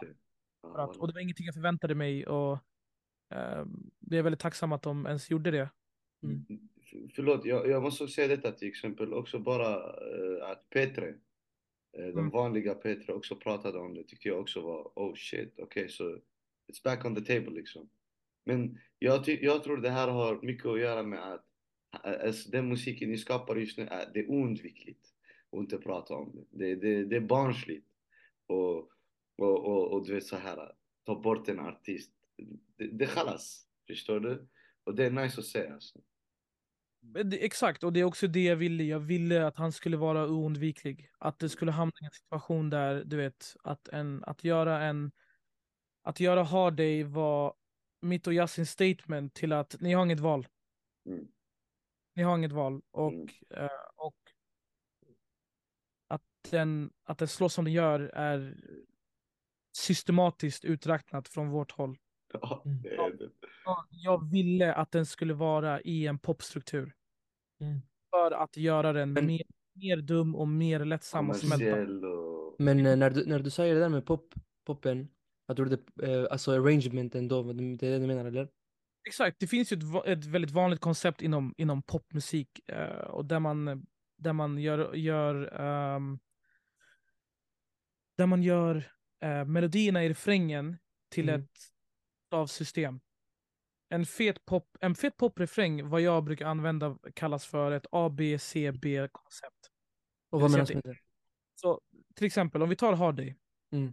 Ja, 0.63 0.95
och 0.99 1.07
det 1.09 1.15
var 1.15 1.21
ingenting 1.21 1.47
jag 1.47 1.55
förväntade 1.55 1.95
mig. 1.95 2.27
Och 2.27 2.53
um, 3.35 3.91
jag 4.01 4.19
är 4.19 4.23
väldigt 4.23 4.41
tacksam 4.41 4.73
att 4.73 4.83
de 4.83 5.07
ens 5.07 5.31
gjorde 5.31 5.51
det. 5.51 5.71
Mm. 6.23 6.47
F- 6.83 7.11
Förlåt, 7.15 7.45
jag, 7.45 7.69
jag 7.69 7.83
måste 7.83 8.09
säga 8.09 8.29
detta 8.29 8.53
till 8.53 8.69
exempel 8.69 9.15
också 9.15 9.39
bara 9.39 9.75
eh, 9.77 10.51
att 10.51 10.71
Petre, 10.71 11.09
eh, 11.09 11.15
den 12.05 12.11
Mm. 12.19 12.31
vanliga 12.31 12.75
Petre 12.75 13.13
också 13.13 13.37
pratade 13.37 13.79
om 13.79 13.95
det 13.95 14.05
tyckte 14.05 14.29
jag 14.29 14.41
också 14.41 14.61
var 14.61 14.93
oh 14.95 15.15
shit, 15.15 15.55
okej 15.59 15.89
så 15.89 16.19
It's 16.73 16.83
back 16.85 17.05
on 17.05 17.15
the 17.15 17.21
table 17.21 17.51
liksom. 17.51 17.89
Men 18.45 18.79
jag, 18.99 19.29
jag 19.29 19.65
tror 19.65 19.77
det 19.77 19.91
här 19.91 20.09
har 20.09 20.43
mycket 20.43 20.67
att 20.67 20.81
göra 20.81 21.03
med 21.03 21.33
att 21.33 21.45
alltså, 22.03 22.51
den 22.51 22.69
musiken 22.69 23.11
ni 23.11 23.19
skapar 23.19 23.57
just 23.57 23.79
nu, 23.79 23.89
det 24.15 24.21
är 24.21 24.31
oundvikligt 24.31 25.07
att 25.53 25.59
inte 25.59 25.79
prata 25.79 26.15
om 26.15 26.33
det. 26.35 26.45
Det, 26.51 26.75
det, 26.75 27.05
det 27.05 27.17
är 27.17 27.21
barnsligt. 27.21 27.87
Och, 28.47 28.77
och, 29.37 29.65
och, 29.67 29.93
och 29.93 30.07
du 30.07 30.15
vet 30.15 30.27
så 30.27 30.37
här, 30.37 30.73
ta 31.05 31.21
bort 31.21 31.49
en 31.49 31.61
artist. 31.61 32.13
Det, 32.77 32.87
det 32.87 33.07
kallas, 33.07 33.67
förstår 33.87 34.21
du? 34.21 34.49
Och 34.85 34.95
det 34.95 35.05
är 35.05 35.11
nice 35.11 35.41
att 35.41 35.47
säga 35.47 35.75
alltså. 35.75 35.99
Exakt, 37.33 37.85
och 37.85 37.93
det 37.93 38.01
är 38.01 38.05
också 38.05 38.27
det 38.27 38.45
jag 38.45 38.57
ville. 38.57 38.85
Jag 38.85 39.01
ville 39.01 39.47
att 39.47 39.57
han 39.57 39.73
skulle 39.73 39.97
vara 39.97 40.29
oundviklig. 40.29 41.11
Att 41.19 41.39
det 41.39 41.49
skulle 41.49 41.73
hamna 41.73 41.93
i 42.03 42.05
en 42.05 42.11
situation 42.11 42.71
där, 42.71 43.05
du 43.05 43.17
vet, 43.17 43.57
att, 43.65 43.89
en, 43.89 44.25
att 44.25 44.45
göra 44.45 44.83
en... 44.83 45.11
Att 46.07 46.21
göra 46.21 46.43
Hard 46.43 46.75
Day 46.75 47.03
var 47.03 47.55
mitt 48.01 48.27
och 48.27 48.33
Yasins 48.35 48.71
statement 48.71 49.35
till 49.35 49.53
att 49.53 49.77
ni 49.81 49.93
har 49.93 50.05
inget 50.05 50.21
val. 50.21 50.47
Mm. 51.07 51.29
Ni 52.15 52.23
har 52.23 52.37
inget 52.39 52.53
val. 52.53 52.83
Och, 52.91 53.13
Mm. 53.13 53.29
eh, 53.51 53.69
och 53.97 54.17
att, 56.09 56.23
den, 56.51 56.91
att 57.05 57.19
den 57.19 57.29
slår 57.29 57.49
som 57.49 57.65
den 57.65 57.75
gör 57.75 58.01
är 58.01 58.57
systematiskt 59.77 60.65
uträknat 60.65 61.29
från 61.29 61.49
vårt 61.51 61.73
håll. 61.73 61.99
Ja, 62.33 62.63
Mm. 62.65 62.83
det 62.83 62.89
är 62.95 63.11
det. 63.17 63.31
Jag- 63.65 63.87
Jag 63.91 64.31
ville 64.31 64.75
att 64.75 64.91
den 64.91 65.07
skulle 65.07 65.35
vara 65.35 65.81
i 65.81 66.07
en 66.07 66.19
popstruktur. 66.19 66.95
Mm. 67.61 67.81
För 68.11 68.31
att 68.33 68.57
göra 68.57 68.93
den 68.93 69.13
Men- 69.13 69.27
mer, 69.27 69.43
mer 69.73 69.97
dum 69.97 70.35
och 70.37 70.49
mer 70.49 70.85
lättsam 70.85 71.31
att 71.31 71.39
smälta. 71.39 72.09
Och... 72.09 72.57
Men 72.59 72.87
eh, 72.87 72.97
när 72.97 73.11
du, 73.11 73.27
när 73.27 73.39
du 73.39 73.51
säger 73.51 73.75
det 73.75 73.81
där 73.81 73.89
med 73.89 74.07
pop, 74.07 74.35
poppen, 74.65 75.09
att 75.47 75.57
du 75.57 75.63
gjorde 75.63 75.79
eh, 76.03 76.27
alltså 76.31 76.53
arrangementen 76.53 77.29
då, 77.29 77.53
det 77.53 77.87
är 77.87 77.91
det 77.91 77.99
du 77.99 78.07
menar 78.07 78.25
eller? 78.25 78.49
Exakt, 79.07 79.37
det 79.41 79.47
finns 79.47 79.73
ju 79.73 79.77
ett, 79.77 80.07
ett 80.07 80.25
väldigt 80.25 80.51
vanligt 80.51 80.81
koncept 80.81 81.23
inom, 81.23 81.55
inom 81.57 81.83
popmusik 81.83 82.69
eh, 82.69 82.89
och 82.89 83.25
där 83.25 83.41
man, 83.41 83.87
där 84.19 84.33
man 84.33 84.59
gör, 84.59 84.95
gör, 84.95 85.61
ehm, 85.61 86.19
där 88.17 88.27
man 88.27 88.43
gör 88.43 88.93
eh, 89.21 89.45
melodierna 89.45 90.05
i 90.05 90.09
refrängen 90.09 90.77
till 91.09 91.29
Mm. 91.29 91.41
ett 91.41 91.51
stavsystem. 92.27 93.01
En 93.89 94.07
fet, 94.07 94.45
pop, 94.45 94.77
en 94.81 94.95
fet 94.95 95.17
poprefräng, 95.17 95.89
vad 95.89 96.01
jag 96.01 96.25
brukar 96.25 96.47
använda, 96.47 96.99
kallas 97.15 97.47
för 97.47 97.73
ett 97.73 97.87
ABCB-koncept. 97.91 99.71
Och 100.31 100.41
vad 100.41 100.51
menas 100.51 100.75
med 100.75 100.83
det? 100.85 100.97
Så 101.55 101.81
till 102.15 102.27
exempel, 102.27 102.63
om 102.63 102.69
vi 102.69 102.77
tar 102.77 102.93
Hard 102.93 103.17
Day. 103.17 103.37
Mm. 103.73 103.93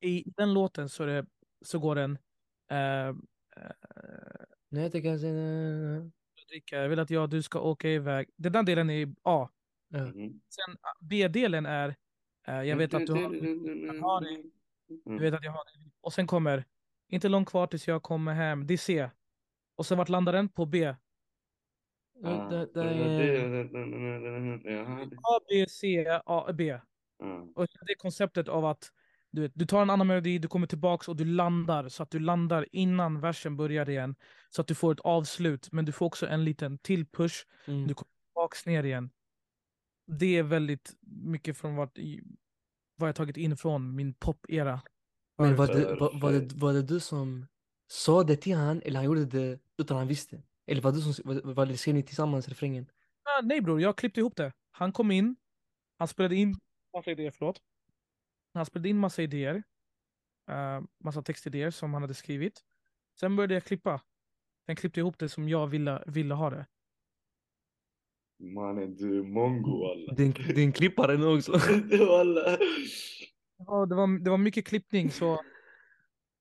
I 0.00 0.24
den 0.36 0.54
låten 0.54 0.88
så, 0.88 1.04
det, 1.06 1.26
så 1.64 1.78
går 1.78 1.94
den 1.94 2.18
eh, 2.70 3.08
eh, 3.08 3.14
Nej, 4.68 4.90
jag 6.70 6.82
jag 6.82 6.88
vill 6.88 6.98
att 6.98 7.10
jag 7.10 7.30
du 7.30 7.42
ska 7.42 7.60
åka 7.60 7.88
iväg. 7.88 8.30
Den 8.36 8.52
där 8.52 8.62
delen 8.62 8.90
är 8.90 9.14
A. 9.22 9.48
Mhm. 9.88 10.40
Sen 10.48 10.76
ah, 10.80 10.94
B-delen 11.00 11.66
är, 11.66 11.96
eh, 12.48 12.62
jag 12.62 12.76
vet 12.76 12.94
att 12.94 13.06
du 13.06 13.12
har, 13.12 13.20
har 14.00 14.20
det. 14.20 14.42
du 14.88 15.00
Mm. 15.06 15.22
vet 15.22 15.34
att 15.34 15.44
jag 15.44 15.52
har 15.52 15.64
det. 15.64 15.90
Och 16.00 16.12
sen 16.12 16.26
kommer, 16.26 16.64
inte 17.08 17.28
långt 17.28 17.48
kvar 17.48 17.66
tills 17.66 17.88
jag 17.88 18.02
kommer 18.02 18.34
hem, 18.34 18.66
det 18.66 18.74
är 18.74 18.78
C. 18.78 19.10
Och 19.76 19.86
sen 19.86 19.98
vart 19.98 20.08
landar 20.08 20.32
den? 20.32 20.48
På 20.48 20.66
B. 20.66 20.94
Ah, 22.24 22.48
Det, 22.48 22.66
det 22.74 22.82
det- 22.82 23.70
A, 25.22 25.40
B, 25.48 25.66
C, 25.68 26.06
A, 26.26 26.52
B. 26.52 26.78
Och 27.54 27.66
det 27.86 27.92
är 27.92 27.98
konceptet 27.98 28.48
av 28.48 28.64
att 28.64 28.92
du, 29.36 29.42
vet, 29.42 29.52
du 29.54 29.66
tar 29.66 29.82
en 29.82 29.90
annan 29.90 30.06
melodi, 30.06 30.38
du 30.38 30.48
kommer 30.48 30.66
tillbaks 30.66 31.08
och 31.08 31.16
du 31.16 31.24
landar 31.24 31.88
så 31.88 32.02
att 32.02 32.10
du 32.10 32.18
landar 32.18 32.66
innan 32.72 33.20
versen 33.20 33.56
börjar 33.56 33.90
igen. 33.90 34.14
Så 34.50 34.60
att 34.60 34.66
du 34.66 34.74
får 34.74 34.92
ett 34.92 35.00
avslut, 35.00 35.72
men 35.72 35.84
du 35.84 35.92
får 35.92 36.06
också 36.06 36.26
en 36.26 36.44
liten 36.44 36.78
till 36.78 37.06
push. 37.06 37.46
Mm. 37.66 37.86
Du 37.86 37.94
kommer 37.94 38.10
tillbaks 38.26 38.66
ner 38.66 38.84
igen. 38.84 39.10
Det 40.06 40.36
är 40.36 40.42
väldigt 40.42 40.96
mycket 41.06 41.56
från 41.56 41.76
vad, 41.76 41.98
vad 42.96 43.08
jag 43.08 43.16
tagit 43.16 43.36
in 43.36 43.56
från 43.56 43.96
min 43.96 44.14
pop-era. 44.14 44.80
Men 45.38 45.56
var 45.56 45.66
det, 45.66 45.94
var, 45.94 46.20
var, 46.20 46.32
det, 46.32 46.54
var 46.54 46.72
det 46.72 46.82
du 46.82 47.00
som 47.00 47.46
sa 47.88 48.24
det 48.24 48.36
till 48.36 48.56
han 48.56 48.82
eller 48.82 48.96
han 48.96 49.04
gjorde 49.04 49.24
det 49.24 49.60
utan 49.78 49.96
han 49.96 50.08
visste? 50.08 50.42
Eller 50.66 50.82
var, 50.82 50.92
du 50.92 51.00
som, 51.00 51.34
var, 51.34 51.54
var 51.54 51.66
det 51.66 51.76
skrev 51.76 51.94
ni 51.94 52.02
tillsammans 52.02 52.48
refrängen? 52.48 52.86
Ah, 53.22 53.42
nej 53.42 53.60
bror, 53.60 53.80
jag 53.80 53.96
klippte 53.96 54.20
ihop 54.20 54.36
det. 54.36 54.52
Han 54.70 54.92
kom 54.92 55.10
in, 55.10 55.36
han 55.98 56.08
spelade 56.08 56.36
in 56.36 56.56
massa 56.96 57.10
idéer, 57.10 57.30
förlåt. 57.30 57.60
Han 58.56 58.66
spelade 58.66 58.88
in 58.88 58.98
massa 58.98 59.22
idéer. 59.22 59.62
Uh, 60.50 60.86
massa 61.04 61.22
textidéer 61.22 61.70
som 61.70 61.92
han 61.94 62.02
hade 62.02 62.14
skrivit. 62.14 62.60
Sen 63.20 63.36
började 63.36 63.54
jag 63.54 63.64
klippa. 63.64 64.00
Sen 64.66 64.76
klippte 64.76 65.00
jag 65.00 65.04
ihop 65.04 65.18
det 65.18 65.28
som 65.28 65.48
jag 65.48 65.66
ville, 65.66 66.04
ville 66.06 66.34
ha 66.34 66.50
det. 66.50 66.66
Mannen 68.38 68.96
du 68.96 69.18
är 69.18 69.22
mongo 69.22 69.80
walla. 69.80 70.14
Din, 70.14 70.32
din 70.32 70.72
klippare 70.72 71.16
nu 71.16 71.26
också. 71.26 71.52
Walla. 72.08 72.58
Ja, 73.58 73.86
det, 73.86 73.94
var, 73.94 74.24
det 74.24 74.30
var 74.30 74.38
mycket 74.38 74.66
klippning 74.66 75.10
så 75.10 75.40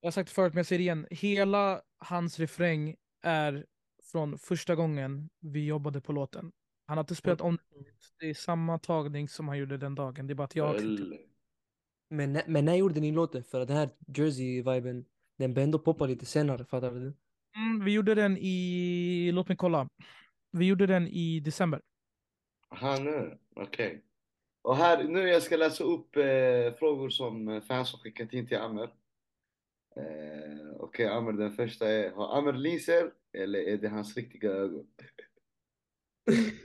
jag 0.02 0.08
har 0.08 0.12
sagt 0.12 0.30
det 0.30 0.34
förut 0.34 0.54
men 0.54 0.60
jag 0.60 0.66
säger 0.66 0.80
det 0.80 0.84
igen. 0.84 1.08
Hela 1.10 1.82
hans 1.98 2.40
refräng 2.40 2.96
är 3.22 3.66
från 4.04 4.38
första 4.38 4.76
gången 4.76 5.30
vi 5.40 5.66
jobbade 5.66 6.02
på 6.02 6.12
låten. 6.12 6.52
Han 6.86 6.98
har 6.98 7.04
inte 7.04 7.16
spelat 7.16 7.42
om 7.42 7.56
det. 7.56 7.62
Det 8.20 8.30
är 8.30 8.34
samma 8.34 8.80
tagning 8.80 9.28
som 9.28 9.48
han 9.48 9.58
gjorde 9.58 9.78
den 9.78 9.96
dagen. 9.96 10.28
Det 10.28 10.34
är 10.34 10.36
bara 10.36 10.44
att 10.44 10.56
jag 10.56 10.68
har 10.68 10.78
klippt 10.78 11.25
Men, 12.16 12.42
men 12.48 12.66
när 12.66 12.76
gjorde 12.76 13.00
ni 13.00 13.12
låten? 13.12 13.44
För 13.44 13.62
att 13.62 13.68
den 13.68 13.78
här 13.78 13.90
Jersey-viben, 14.08 15.06
den 15.38 15.54
bör 15.54 15.62
ändå 15.62 15.80
poppa 15.80 16.06
lite 16.06 16.26
senare, 16.26 16.66
fattar 16.66 16.92
du? 16.92 17.14
mm, 17.56 17.86
Vi 17.86 17.94
gjorde 17.94 18.16
den 18.16 18.38
i, 18.38 19.32
låt 19.34 19.48
mig 19.48 19.58
kolla. 19.58 19.90
Vi 20.52 20.66
gjorde 20.66 20.86
den 20.88 21.08
i 21.08 21.40
december. 21.40 21.82
Aha, 22.70 22.98
nu. 23.00 23.38
Okej. 23.56 24.02
Och 24.62 24.78
här, 24.78 25.04
nu 25.04 25.20
jag 25.28 25.44
ska 25.44 25.58
läsa 25.58 25.84
upp 25.84 26.16
eh, 26.16 26.74
frågor 26.80 27.10
som 27.10 27.48
eh, 27.48 27.62
fans 27.62 27.92
har 27.92 28.00
skickat 28.00 28.34
in 28.34 28.48
till 28.48 28.58
Amer. 28.58 28.84
Eh, 29.96 30.72
Okej, 30.80 31.08
Amer, 31.08 31.32
den 31.34 31.52
första 31.52 31.88
är, 31.92 32.12
har 32.12 32.38
Amer 32.38 32.54
linser 32.54 33.12
eller 33.38 33.60
är 33.60 33.78
det 33.78 33.90
hans 33.90 34.18
riktiga 34.18 34.52
ögon? 34.52 34.88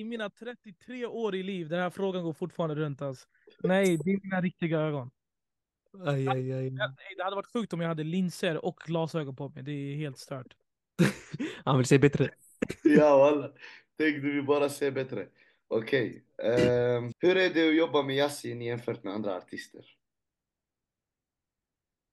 I 0.00 0.04
mina 0.04 0.30
33 0.30 1.06
år 1.06 1.34
i 1.34 1.42
liv, 1.42 1.68
den 1.68 1.80
här 1.80 1.90
frågan 1.90 2.24
går 2.24 2.32
fortfarande 2.32 2.74
runt 2.74 3.02
alltså. 3.02 3.28
Nej, 3.58 3.98
det 4.04 4.10
är 4.10 4.20
mina 4.22 4.40
riktiga 4.40 4.80
ögon. 4.80 5.10
Aj, 6.06 6.28
aj, 6.28 6.52
aj. 6.52 6.70
Det 7.16 7.24
hade 7.24 7.36
varit 7.36 7.52
sjukt 7.52 7.72
om 7.72 7.80
jag 7.80 7.88
hade 7.88 8.04
linser 8.04 8.64
och 8.64 8.76
glasögon 8.86 9.36
på 9.36 9.48
mig. 9.48 9.62
Det 9.62 9.72
är 9.72 9.96
helt 9.96 10.18
stört. 10.18 10.56
Han 11.64 11.76
vill 11.76 11.86
se 11.86 11.98
bättre. 11.98 12.30
Ja 12.84 13.18
walla, 13.18 13.48
tänkte 13.96 14.20
vi 14.20 14.42
bara 14.42 14.68
se 14.68 14.90
bättre. 14.90 15.28
Okej, 15.68 16.24
ehm, 16.42 17.12
hur 17.18 17.36
är 17.36 17.54
det 17.54 17.68
att 17.68 17.76
jobba 17.76 18.02
med 18.02 18.16
Yasin 18.16 18.62
jämfört 18.62 19.04
med 19.04 19.14
andra 19.14 19.36
artister? 19.36 19.84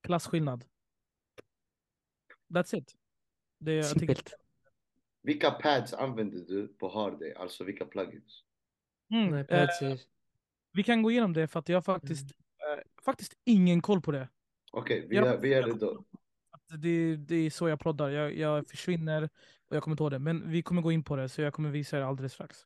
Klasskillnad. 0.03 0.65
That's 2.53 2.75
it. 2.75 2.95
Det, 3.59 3.73
jag 3.73 3.93
tycker, 3.93 3.99
Simpelt. 3.99 4.46
Vilka 5.27 5.51
pads 5.51 5.93
använder 5.93 6.39
du 6.39 6.67
på 6.67 6.89
Harday? 6.89 7.33
Alltså 7.33 7.63
vilka 7.63 7.85
plugins? 7.85 8.43
mm, 9.13 9.29
Nej, 9.31 9.39
eh, 9.49 9.65
Pat 9.65 9.75
säger... 9.75 9.99
vi 10.73 10.83
kan 10.83 11.01
gå 11.03 11.11
igenom 11.11 11.33
det 11.33 11.47
för 11.47 11.59
att 11.59 11.69
jag 11.69 11.77
har 11.77 11.81
faktiskt, 11.81 12.31
eh, 12.31 12.83
faktiskt 13.05 13.33
ingen 13.43 13.81
koll 13.81 14.01
på 14.01 14.11
det. 14.11 14.29
Okej, 14.71 15.07
vi, 15.09 15.15
Jag- 15.15 15.25
gör- 15.25 15.37
vi 15.37 15.49
gör 15.49 15.63
det 15.67 15.73
då. 15.73 16.03
Det, 16.79 17.15
det 17.15 17.35
är 17.35 17.49
så 17.49 17.67
jag 17.67 17.79
proddar. 17.79 18.09
Jag, 18.09 18.35
jag 18.37 18.67
försvinner 18.69 19.29
och 19.69 19.75
jag 19.75 19.83
kommer 19.83 19.93
inte 19.93 20.03
ihåg 20.03 20.11
det. 20.11 20.19
Men 20.19 20.51
vi 20.51 20.61
kommer 20.61 20.81
gå 20.81 20.91
in 20.91 21.03
på 21.03 21.15
det 21.15 21.29
så 21.29 21.41
jag 21.41 21.53
kommer 21.53 21.69
visa 21.69 21.97
er 21.97 22.01
alldeles 22.01 22.33
strax. 22.33 22.57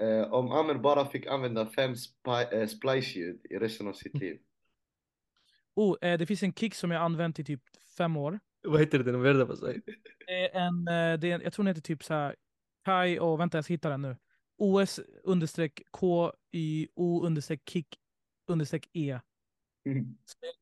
Eh, 0.00 0.32
om 0.32 0.52
Amer 0.52 0.74
bara 0.74 1.06
fick 1.06 1.26
använda 1.26 1.66
fem 1.66 1.92
spi- 1.94 2.54
eh, 2.60 2.66
splice-ljud 2.66 3.40
i 3.50 3.58
resten 3.58 3.88
av 3.88 3.92
sitt 3.92 4.14
liv. 4.14 4.38
Oh, 5.78 5.96
eh, 6.00 6.18
det 6.18 6.26
finns 6.26 6.42
en 6.42 6.52
kick 6.52 6.74
som 6.74 6.90
jag 6.90 7.02
använt 7.02 7.38
i 7.38 7.44
typ 7.44 7.62
fem 7.98 8.16
år. 8.16 8.40
Vad 8.66 8.80
heter 8.80 8.98
den? 8.98 9.20
Vad 9.20 9.26
är 9.26 9.34
det 9.46 9.56
säger? 9.56 9.82
Det 10.26 10.50
är 10.50 10.60
en, 10.60 10.88
eh, 10.88 11.20
det 11.20 11.30
är 11.30 11.42
jag 11.42 11.52
tror 11.52 11.64
den 11.64 11.74
heter 11.74 11.82
typ 11.82 12.04
så 12.04 12.14
här 12.14 12.36
Kai 12.84 13.18
och 13.18 13.40
vänta 13.40 13.58
jag 13.58 13.64
ska 13.64 13.74
hitta 13.74 13.88
den 13.88 14.02
nu. 14.02 14.16
OS 14.58 15.00
understreck 15.22 15.82
K 15.90 16.32
Y 16.52 16.88
O 16.94 17.22
understreck 17.26 17.68
kick 17.68 17.86
understreck 18.46 18.90
E. 18.92 19.20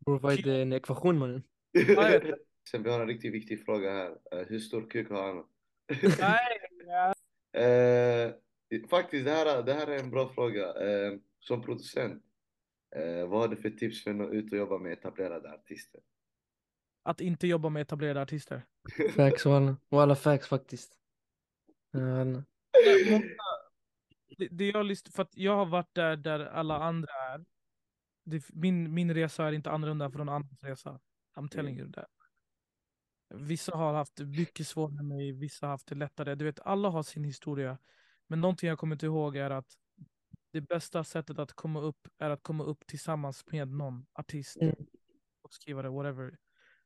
Bror, 0.06 0.18
vad 0.18 0.32
är 0.32 0.42
det? 0.42 0.62
En 0.62 0.73
ekvation 0.73 1.18
mannen? 1.18 1.42
Sen 2.70 2.82
vi 2.82 2.90
har 2.90 3.00
en 3.00 3.06
riktigt 3.06 3.32
viktig 3.32 3.64
fråga 3.64 3.92
här. 3.92 4.11
Eh, 4.32 4.46
hur 4.46 4.58
stor 4.58 4.90
kuk 4.90 5.11
har 5.11 5.26
han? 5.26 5.44
Nej. 6.18 6.40
Eh, 7.54 8.32
faktiskt, 8.90 9.25
det 9.25 9.30
här, 9.30 9.62
det 9.62 9.75
här 9.75 9.87
är 9.87 9.99
en 9.99 10.11
bra 10.11 10.28
fråga. 10.28 10.62
Eh, 10.62 11.18
som 11.40 11.62
producent, 11.62 12.23
eh, 12.96 13.28
vad 13.28 13.40
har 13.40 13.49
du 13.49 13.56
för 13.56 13.70
tips 13.70 14.04
för 14.04 14.11
att 14.11 14.16
nå 14.16 14.30
ut 14.30 14.52
och 14.52 14.58
jobba 14.58 14.78
med 14.78 14.92
etablerade 14.92 15.52
artister? 15.52 16.00
Att 17.04 17.20
inte 17.20 17.46
jobba 17.46 17.68
med 17.68 17.82
etablerade 17.82 18.23
artister. 18.23 18.66
Facts 19.16 19.44
walla. 19.46 19.76
Och 19.88 20.02
alla 20.02 20.16
facts 20.16 20.49
faktiskt. 20.49 20.99
Många, 21.92 22.44
det, 24.38 24.49
det 24.50 24.68
jag, 24.68 24.87
lyst, 24.87 25.14
för 25.14 25.23
att 25.23 25.37
jag 25.37 25.56
har 25.56 25.66
varit 25.66 25.94
där, 25.94 26.16
där 26.16 26.40
alla 26.40 26.78
andra 26.78 27.12
är. 27.12 27.44
Det, 28.25 28.44
min, 28.52 28.94
min 28.94 29.14
resa 29.14 29.44
är 29.46 29.52
inte 29.52 29.70
annorlunda 29.70 30.11
från 30.11 30.28
annans 30.28 30.62
resa. 30.62 31.00
I'm 31.37 31.49
telling 31.49 31.75
Mm. 31.75 31.84
you 31.87 31.92
that. 31.92 32.11
Vissa 33.34 33.76
har 33.76 33.94
haft 33.94 34.20
mycket 34.20 34.66
svårare 34.66 34.99
än 34.99 35.08
mig, 35.08 35.32
vissa 35.32 35.66
har 35.66 35.70
haft 35.70 35.87
det 35.87 35.94
lättare. 35.94 36.34
Du 36.34 36.44
vet, 36.44 36.61
alla 36.61 36.88
har 36.88 37.02
sin 37.02 37.25
historia. 37.25 37.78
Men 38.26 38.40
någonting 38.40 38.68
jag 38.68 38.78
kommer 38.78 39.04
ihåg 39.04 39.37
är 39.37 39.50
att 39.50 39.73
det 40.52 40.61
bästa 40.61 41.04
sättet 41.04 41.38
att 41.38 41.52
komma 41.52 41.80
upp 41.80 42.08
är 42.18 42.30
att 42.30 42.42
komma 42.42 42.64
upp 42.64 42.87
tillsammans 42.87 43.44
med 43.46 43.68
någon 43.68 44.06
artist, 44.12 44.56
Mm. 44.62 44.75
skrivare, 45.50 45.88
whatever. 45.88 46.38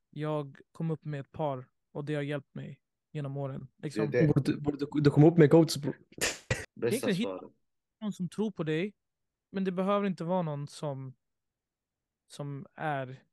Jag 0.09 0.57
kom 0.71 0.91
upp 0.91 1.05
med 1.05 1.19
ett 1.19 1.31
par 1.31 1.65
och 1.91 2.05
det 2.05 2.15
har 2.15 2.21
hjälpt 2.21 2.55
mig 2.55 2.79
genom 3.11 3.37
åren. 3.37 3.67
Liksom, 3.77 4.11
Det 4.11 4.21
det. 4.21 4.27
Borde, 4.27 4.57
borde 4.57 4.77
du, 4.77 5.01
du 5.01 5.09
kom 5.09 5.23
upp 5.23 5.37
med 5.37 5.51
coach 5.51 5.77
bror. 5.77 5.97
Bästa 6.75 7.13
svaret. 7.13 7.51
någon 8.01 8.13
som 8.13 8.29
tror 8.29 8.51
på 8.51 8.63
dig, 8.63 8.93
men 9.51 9.63
det 9.63 9.71
behöver 9.71 10.07
inte 10.07 10.23
vara 10.23 10.41
någon 10.41 10.67
som, 10.67 11.13
som 12.27 12.65
är 12.75 13.23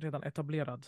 redan 0.00 0.22
etablerad. 0.22 0.86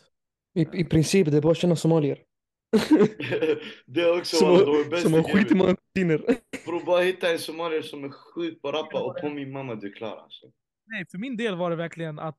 I, 0.55 0.81
I 0.81 0.85
princip 0.85 1.31
det 1.31 1.37
är 1.37 1.41
bara 1.41 1.53
att 1.53 1.59
känna 1.59 1.77
somalier. 1.77 2.25
det 3.87 4.01
är 4.01 4.19
också 4.19 4.37
som, 4.37 4.49
de 4.49 4.61
är 4.61 4.91
bäst 4.91 5.03
som 5.03 5.13
har 5.13 5.23
skit 5.23 5.51
i 5.51 5.55
många 5.55 5.77
kusiner. 5.77 6.19
Bror 6.67 6.85
bara 6.85 7.03
hitta 7.03 7.33
en 7.33 7.39
somalier 7.39 7.83
som 7.83 8.05
är 8.05 8.09
sjuk 8.09 8.63
på 8.63 8.69
att 8.69 8.75
rappa 8.75 9.03
och 9.03 9.17
på 9.21 9.29
min 9.29 9.53
mamma 9.53 9.75
du 9.75 9.89
är 9.89 9.95
klar 9.95 10.17
alltså. 10.17 10.47
Nej, 10.87 11.07
för 11.07 11.19
min 11.19 11.37
del 11.37 11.57
var 11.57 11.71
det 11.71 11.77
verkligen 11.77 12.19
att, 12.19 12.39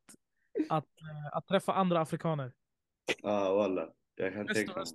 att, 0.70 0.86
eh, 0.86 1.38
att 1.38 1.48
träffa 1.48 1.74
andra 1.74 2.02
afrikaner. 2.02 2.54
Ja 3.06 3.16
ah, 3.24 3.54
walla. 3.54 3.90
Jag 4.16 4.34
kan 4.34 4.48
tänka 4.48 4.76
mig. 4.76 4.86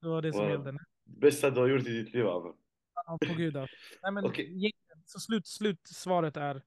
Det 0.00 0.08
var 0.08 0.22
det 0.22 0.32
som 0.32 0.48
gällde. 0.48 0.78
Bästa 1.04 1.50
du 1.50 1.60
har 1.60 1.68
gjort 1.68 1.86
i 1.86 2.02
ditt 2.02 2.14
liv 2.14 2.26
Amen. 2.26 2.52
Ja, 2.94 3.18
på 3.26 3.34
gud 3.34 3.56
alltså. 3.56 3.76
Nej, 4.02 4.12
men 4.12 4.24
egentligen, 4.24 5.02
så 5.04 5.20
slut, 5.20 5.46
slutsvaret 5.46 6.36
är, 6.36 6.62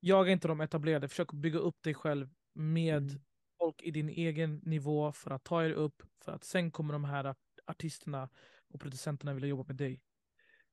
jaga 0.00 0.32
inte 0.32 0.48
de 0.48 0.60
etablerade, 0.60 1.08
försök 1.08 1.32
bygga 1.32 1.58
upp 1.58 1.82
dig 1.82 1.94
själv 1.94 2.28
med 2.52 3.02
Mm. 3.02 3.22
folk 3.58 3.82
i 3.82 3.90
din 3.90 4.08
egen 4.08 4.60
nivå 4.64 5.12
för 5.12 5.30
att 5.30 5.44
ta 5.44 5.64
er 5.64 5.70
upp, 5.70 6.02
för 6.24 6.32
att 6.32 6.44
sen 6.44 6.70
kommer 6.70 6.92
de 6.92 7.04
här 7.04 7.34
artisterna 7.66 8.28
och 8.68 8.80
producenterna 8.80 9.34
vilja 9.34 9.48
jobba 9.48 9.64
med 9.66 9.76
dig. 9.76 10.00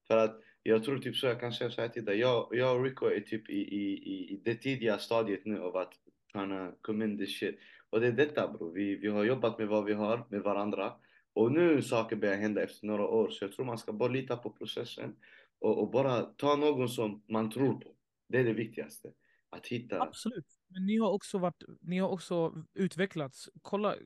För 0.07 0.17
att 0.17 0.41
jag 0.63 0.83
tror 0.83 0.99
typ 0.99 1.15
så 1.15 1.27
jag 1.27 1.39
kan 1.39 1.53
säga 1.53 1.69
så 1.69 1.81
här 1.81 1.89
till 1.89 2.05
dig. 2.05 2.19
Jag, 2.19 2.49
jag 2.51 2.77
och 2.77 2.83
Rico 2.83 3.05
är 3.05 3.19
typ 3.19 3.49
i, 3.49 3.53
i, 3.53 3.93
i, 3.93 4.33
i 4.33 4.41
det 4.45 4.55
tidiga 4.55 4.97
stadiet 4.97 5.45
nu 5.45 5.59
av 5.59 5.77
att 5.77 5.93
kunna 6.33 6.71
come 6.81 7.05
in 7.05 7.17
this 7.17 7.39
shit. 7.39 7.59
Och 7.89 8.01
det 8.01 8.07
är 8.07 8.11
detta 8.11 8.47
bro. 8.47 8.71
Vi, 8.71 8.95
vi 8.95 9.07
har 9.07 9.23
jobbat 9.23 9.59
med 9.59 9.67
vad 9.67 9.85
vi 9.85 9.93
har 9.93 10.27
med 10.29 10.41
varandra. 10.41 10.93
Och 11.33 11.51
nu 11.51 11.81
saker 11.81 12.15
börjar 12.15 12.37
hända 12.37 12.63
efter 12.63 12.87
några 12.87 13.07
år. 13.07 13.29
Så 13.29 13.43
jag 13.43 13.51
tror 13.51 13.65
man 13.65 13.77
ska 13.77 13.93
bara 13.93 14.09
lita 14.09 14.37
på 14.37 14.49
processen. 14.49 15.15
Och, 15.59 15.81
och 15.81 15.91
bara 15.91 16.21
ta 16.21 16.55
någon 16.55 16.89
som 16.89 17.23
man 17.27 17.51
tror 17.51 17.73
på. 17.73 17.95
Det 18.29 18.39
är 18.39 18.43
det 18.43 18.53
viktigaste. 18.53 19.11
Att 19.49 19.67
hitta. 19.67 20.01
Absolut. 20.01 20.45
Men 20.67 20.85
ni 20.85 20.97
har 20.97 21.11
också 21.11 21.37
varit, 21.37 21.63
ni 21.81 21.99
har 21.99 22.09
också 22.09 22.63
utvecklats. 22.73 23.49
Kolla, 23.61 23.95
eh, 23.95 24.01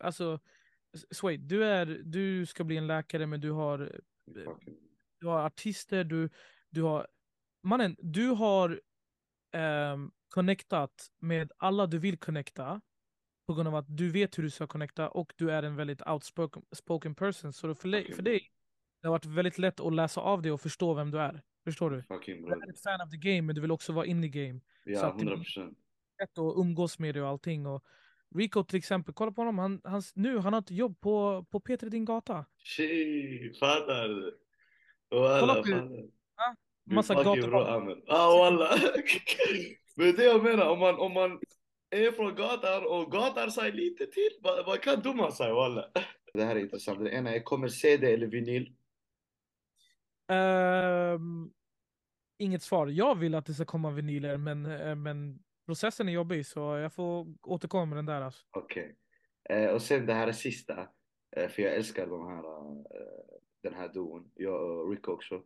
alltså, 0.00 0.40
Sway, 1.10 1.36
du, 1.36 1.64
är, 1.64 1.86
du 2.04 2.46
ska 2.46 2.64
bli 2.64 2.76
en 2.76 2.86
läkare 2.86 3.26
men 3.26 3.40
du 3.40 3.50
har 3.50 4.00
du 5.20 5.26
har 5.26 5.46
artister, 5.46 6.04
du, 6.04 6.30
du 6.70 6.82
har... 6.82 7.06
Mannen, 7.62 7.96
du 7.98 8.28
har 8.28 8.80
um, 9.92 10.12
connectat 10.28 11.10
med 11.18 11.52
alla 11.56 11.86
du 11.86 11.98
vill 11.98 12.18
connecta 12.18 12.80
på 13.46 13.54
grund 13.54 13.68
av 13.68 13.74
att 13.74 13.96
du 13.96 14.10
vet 14.10 14.38
hur 14.38 14.42
du 14.42 14.50
ska 14.50 14.66
connecta 14.66 15.08
och 15.08 15.32
du 15.36 15.50
är 15.50 15.62
en 15.62 15.76
väldigt 15.76 16.02
outspoken 16.06 16.62
spoken 16.72 17.14
person. 17.14 17.52
Så 17.52 17.74
för, 17.74 17.88
dig- 17.88 18.12
för 18.12 18.22
dig 18.22 18.50
det 19.02 19.08
har 19.08 19.12
varit 19.12 19.24
väldigt 19.26 19.58
lätt 19.58 19.80
att 19.80 19.94
läsa 19.94 20.20
av 20.20 20.42
dig 20.42 20.52
och 20.52 20.60
förstå 20.60 20.94
vem 20.94 21.10
du 21.10 21.20
är. 21.20 21.42
Förstår 21.64 21.90
du? 21.90 22.02
Fucking 22.02 22.42
Du 22.46 22.52
är 22.52 22.70
ett 22.70 22.82
fan 22.82 23.00
of 23.00 23.10
the 23.10 23.16
game 23.16 23.42
men 23.42 23.54
du 23.54 23.60
vill 23.60 23.70
också 23.72 23.92
vara 23.92 24.06
in 24.06 24.22
the 24.22 24.28
game. 24.28 24.60
så 24.84 24.90
Ja, 24.90 25.06
att 25.06 25.18
det 25.18 25.24
blir- 25.24 25.32
100 25.32 25.44
procent. 25.44 25.78
Lätt 26.20 26.38
att 26.38 26.56
umgås 26.56 26.98
med 26.98 27.14
dig 27.14 27.22
och 27.22 27.28
allting. 27.28 27.66
Och 27.66 27.84
Rico 28.34 28.64
till 28.64 28.78
exempel, 28.78 29.14
kolla 29.14 29.32
på 29.32 29.40
honom. 29.40 29.58
Han, 29.58 29.80
han, 29.84 30.02
nu 30.14 30.38
han 30.38 30.52
har 30.52 30.60
ett 30.60 30.70
jobb 30.70 31.00
på, 31.00 31.44
på 31.50 31.60
Peter 31.60 31.90
din 31.90 32.04
gata. 32.04 32.44
Shit, 32.58 33.58
fattar 33.58 34.08
du? 34.08 34.38
Kolla 35.10 35.54
på- 35.54 35.62
fattar. 35.62 36.06
Massa 36.90 37.14
gator. 37.14 37.48
bra. 37.48 37.86
Ah 38.08 38.38
walla. 38.38 38.70
Men 39.96 40.14
det 40.16 40.24
jag 40.24 40.42
menar, 40.44 40.68
om 40.68 40.78
man, 40.78 40.94
om 40.98 41.12
man 41.12 41.40
är 41.90 42.12
från 42.12 42.34
gatan 42.34 42.86
och 42.86 43.12
gatar 43.12 43.48
sig 43.48 43.72
lite 43.72 44.06
till, 44.06 44.30
man, 44.42 44.52
man 44.66 44.78
kan 44.78 45.00
dumma 45.00 45.30
sig 45.30 45.52
walla. 45.52 45.90
Det 46.34 46.44
här 46.44 46.56
är 46.56 46.60
intressant. 46.60 47.04
Det 47.04 47.10
ena 47.10 47.34
är, 47.34 47.40
kommer 47.40 47.68
CD 47.68 48.12
eller 48.12 48.26
vinyl? 48.26 48.72
Ehm, 50.32 51.50
inget 52.38 52.62
svar. 52.62 52.86
Jag 52.86 53.14
vill 53.14 53.34
att 53.34 53.46
det 53.46 53.54
ska 53.54 53.64
komma 53.64 53.90
vinyler, 53.90 54.36
men, 54.36 54.66
eh, 54.66 54.94
men 54.94 55.38
processen 55.66 56.08
är 56.08 56.12
jobbig 56.12 56.46
så 56.46 56.60
jag 56.60 56.92
får 56.92 57.26
återkomma 57.42 57.84
med 57.84 57.98
den 57.98 58.06
där. 58.06 58.20
Alltså. 58.20 58.42
Okej. 58.50 58.96
Eh, 59.48 59.70
och 59.70 59.82
sen 59.82 60.06
det 60.06 60.14
här 60.14 60.28
är 60.28 60.32
sista, 60.32 60.88
eh, 61.36 61.48
för 61.48 61.62
jag 61.62 61.74
älskar 61.74 62.06
de 62.06 62.26
här, 62.26 62.44
eh, 63.00 63.40
den 63.62 63.74
här 63.74 63.88
duon, 63.88 64.30
jag 64.34 64.62
och 64.62 64.90
Rick 64.90 65.08
också. 65.08 65.42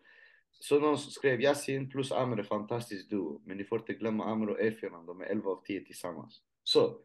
Så 0.52 0.80
någon 0.80 0.98
skrev 0.98 1.40
Yasin 1.40 1.90
plus 1.90 2.12
Amr 2.12 2.38
är 2.38 2.42
fantastisk 2.42 3.10
duo, 3.10 3.42
men 3.44 3.56
ni 3.56 3.64
får 3.64 3.78
inte 3.78 3.94
glömma 3.94 4.24
Amr 4.24 4.50
och 4.50 4.58
E4, 4.58 5.06
de 5.06 5.20
är 5.20 5.24
11 5.24 5.50
av 5.50 5.62
10 5.64 5.84
tillsammans. 5.84 6.42
Så, 6.62 6.98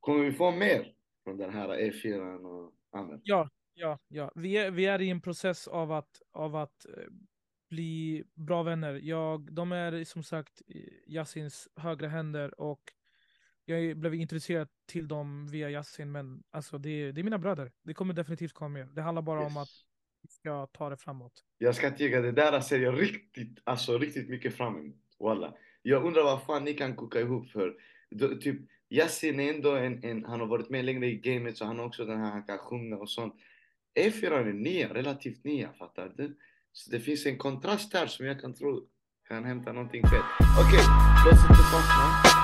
kommer 0.00 0.24
vi 0.24 0.32
få 0.32 0.50
mer 0.50 0.94
från 1.24 1.36
den 1.36 1.50
här 1.50 1.68
E4 1.68 2.44
och 2.44 2.72
Amr? 2.92 3.20
Ja, 3.22 3.48
ja, 3.74 3.98
ja. 4.08 4.32
Vi 4.34 4.56
är, 4.56 4.70
vi 4.70 4.86
är 4.86 5.00
i 5.00 5.10
en 5.10 5.20
process 5.20 5.68
av 5.68 5.92
att, 5.92 6.22
av 6.32 6.56
att 6.56 6.86
eh, 6.86 7.04
bli 7.70 8.24
bra 8.34 8.62
vänner. 8.62 8.94
Jag, 8.94 9.52
de 9.52 9.72
är 9.72 10.04
som 10.04 10.22
sagt 10.22 10.62
Yasins 11.06 11.68
högra 11.76 12.08
händer 12.08 12.60
och 12.60 12.82
jag 13.64 13.96
blev 13.96 14.14
introducerad 14.14 14.68
till 14.86 15.08
dem 15.08 15.48
via 15.48 15.70
Yasin, 15.70 16.12
men 16.12 16.42
alltså 16.50 16.78
det, 16.78 17.12
det 17.12 17.20
är 17.20 17.24
mina 17.24 17.38
bröder. 17.38 17.72
Det 17.82 17.94
kommer 17.94 18.14
definitivt 18.14 18.52
komma 18.52 18.68
mer. 18.68 18.84
Det 18.84 19.02
handlar 19.02 19.22
bara 19.22 19.46
om 19.46 19.56
att 19.56 19.68
Yes 19.68 19.89
ska 20.28 20.66
ta 20.66 20.90
det 20.90 20.96
framåt. 20.96 21.32
Jag 21.58 21.74
ska 21.74 21.86
inte 21.86 22.02
ljuga, 22.04 22.20
det 22.20 22.32
där 22.32 22.60
ser 22.60 22.80
jag 22.80 23.00
riktigt, 23.00 23.58
alltså 23.64 23.98
riktigt 23.98 24.28
mycket 24.28 24.56
fram 24.56 24.76
emot. 24.76 24.96
Walla. 25.20 25.54
Jag 25.82 26.04
undrar 26.04 26.22
vad 26.22 26.42
fan 26.42 26.64
ni 26.64 26.74
kan 26.74 26.96
koka 26.96 27.20
ihop 27.20 27.50
för. 27.50 27.74
Då, 28.10 28.36
typ, 28.36 28.60
Yasin 28.90 29.40
är 29.40 29.54
ändå 29.54 29.76
en, 29.76 30.04
en, 30.04 30.24
han 30.24 30.40
har 30.40 30.46
varit 30.46 30.70
med 30.70 30.84
längre 30.84 31.06
i 31.06 31.16
gamet 31.16 31.56
så 31.56 31.64
han 31.64 31.78
har 31.78 31.86
också 31.86 32.04
den 32.04 32.20
här, 32.20 32.30
han 32.30 32.42
kan 32.42 32.58
sjunga 32.58 32.96
och 32.96 33.10
sånt. 33.10 33.34
E4 34.00 34.32
är 34.32 34.52
nya, 34.52 34.94
relativt 34.94 35.44
nya, 35.44 35.72
fattar 35.72 36.12
du? 36.16 36.38
Så 36.72 36.90
det 36.90 37.00
finns 37.00 37.26
en 37.26 37.38
kontrast 37.38 37.92
där 37.92 38.06
som 38.06 38.26
jag 38.26 38.40
kan 38.40 38.54
tro 38.54 38.86
kan 39.28 39.44
hämta 39.44 39.72
någonting 39.72 40.02
fett. 40.02 40.24
Okej, 40.58 40.78
okay, 40.78 40.84
låt 41.24 41.34
oss 41.34 41.42
inte 41.50 41.62
fastna. 41.62 42.39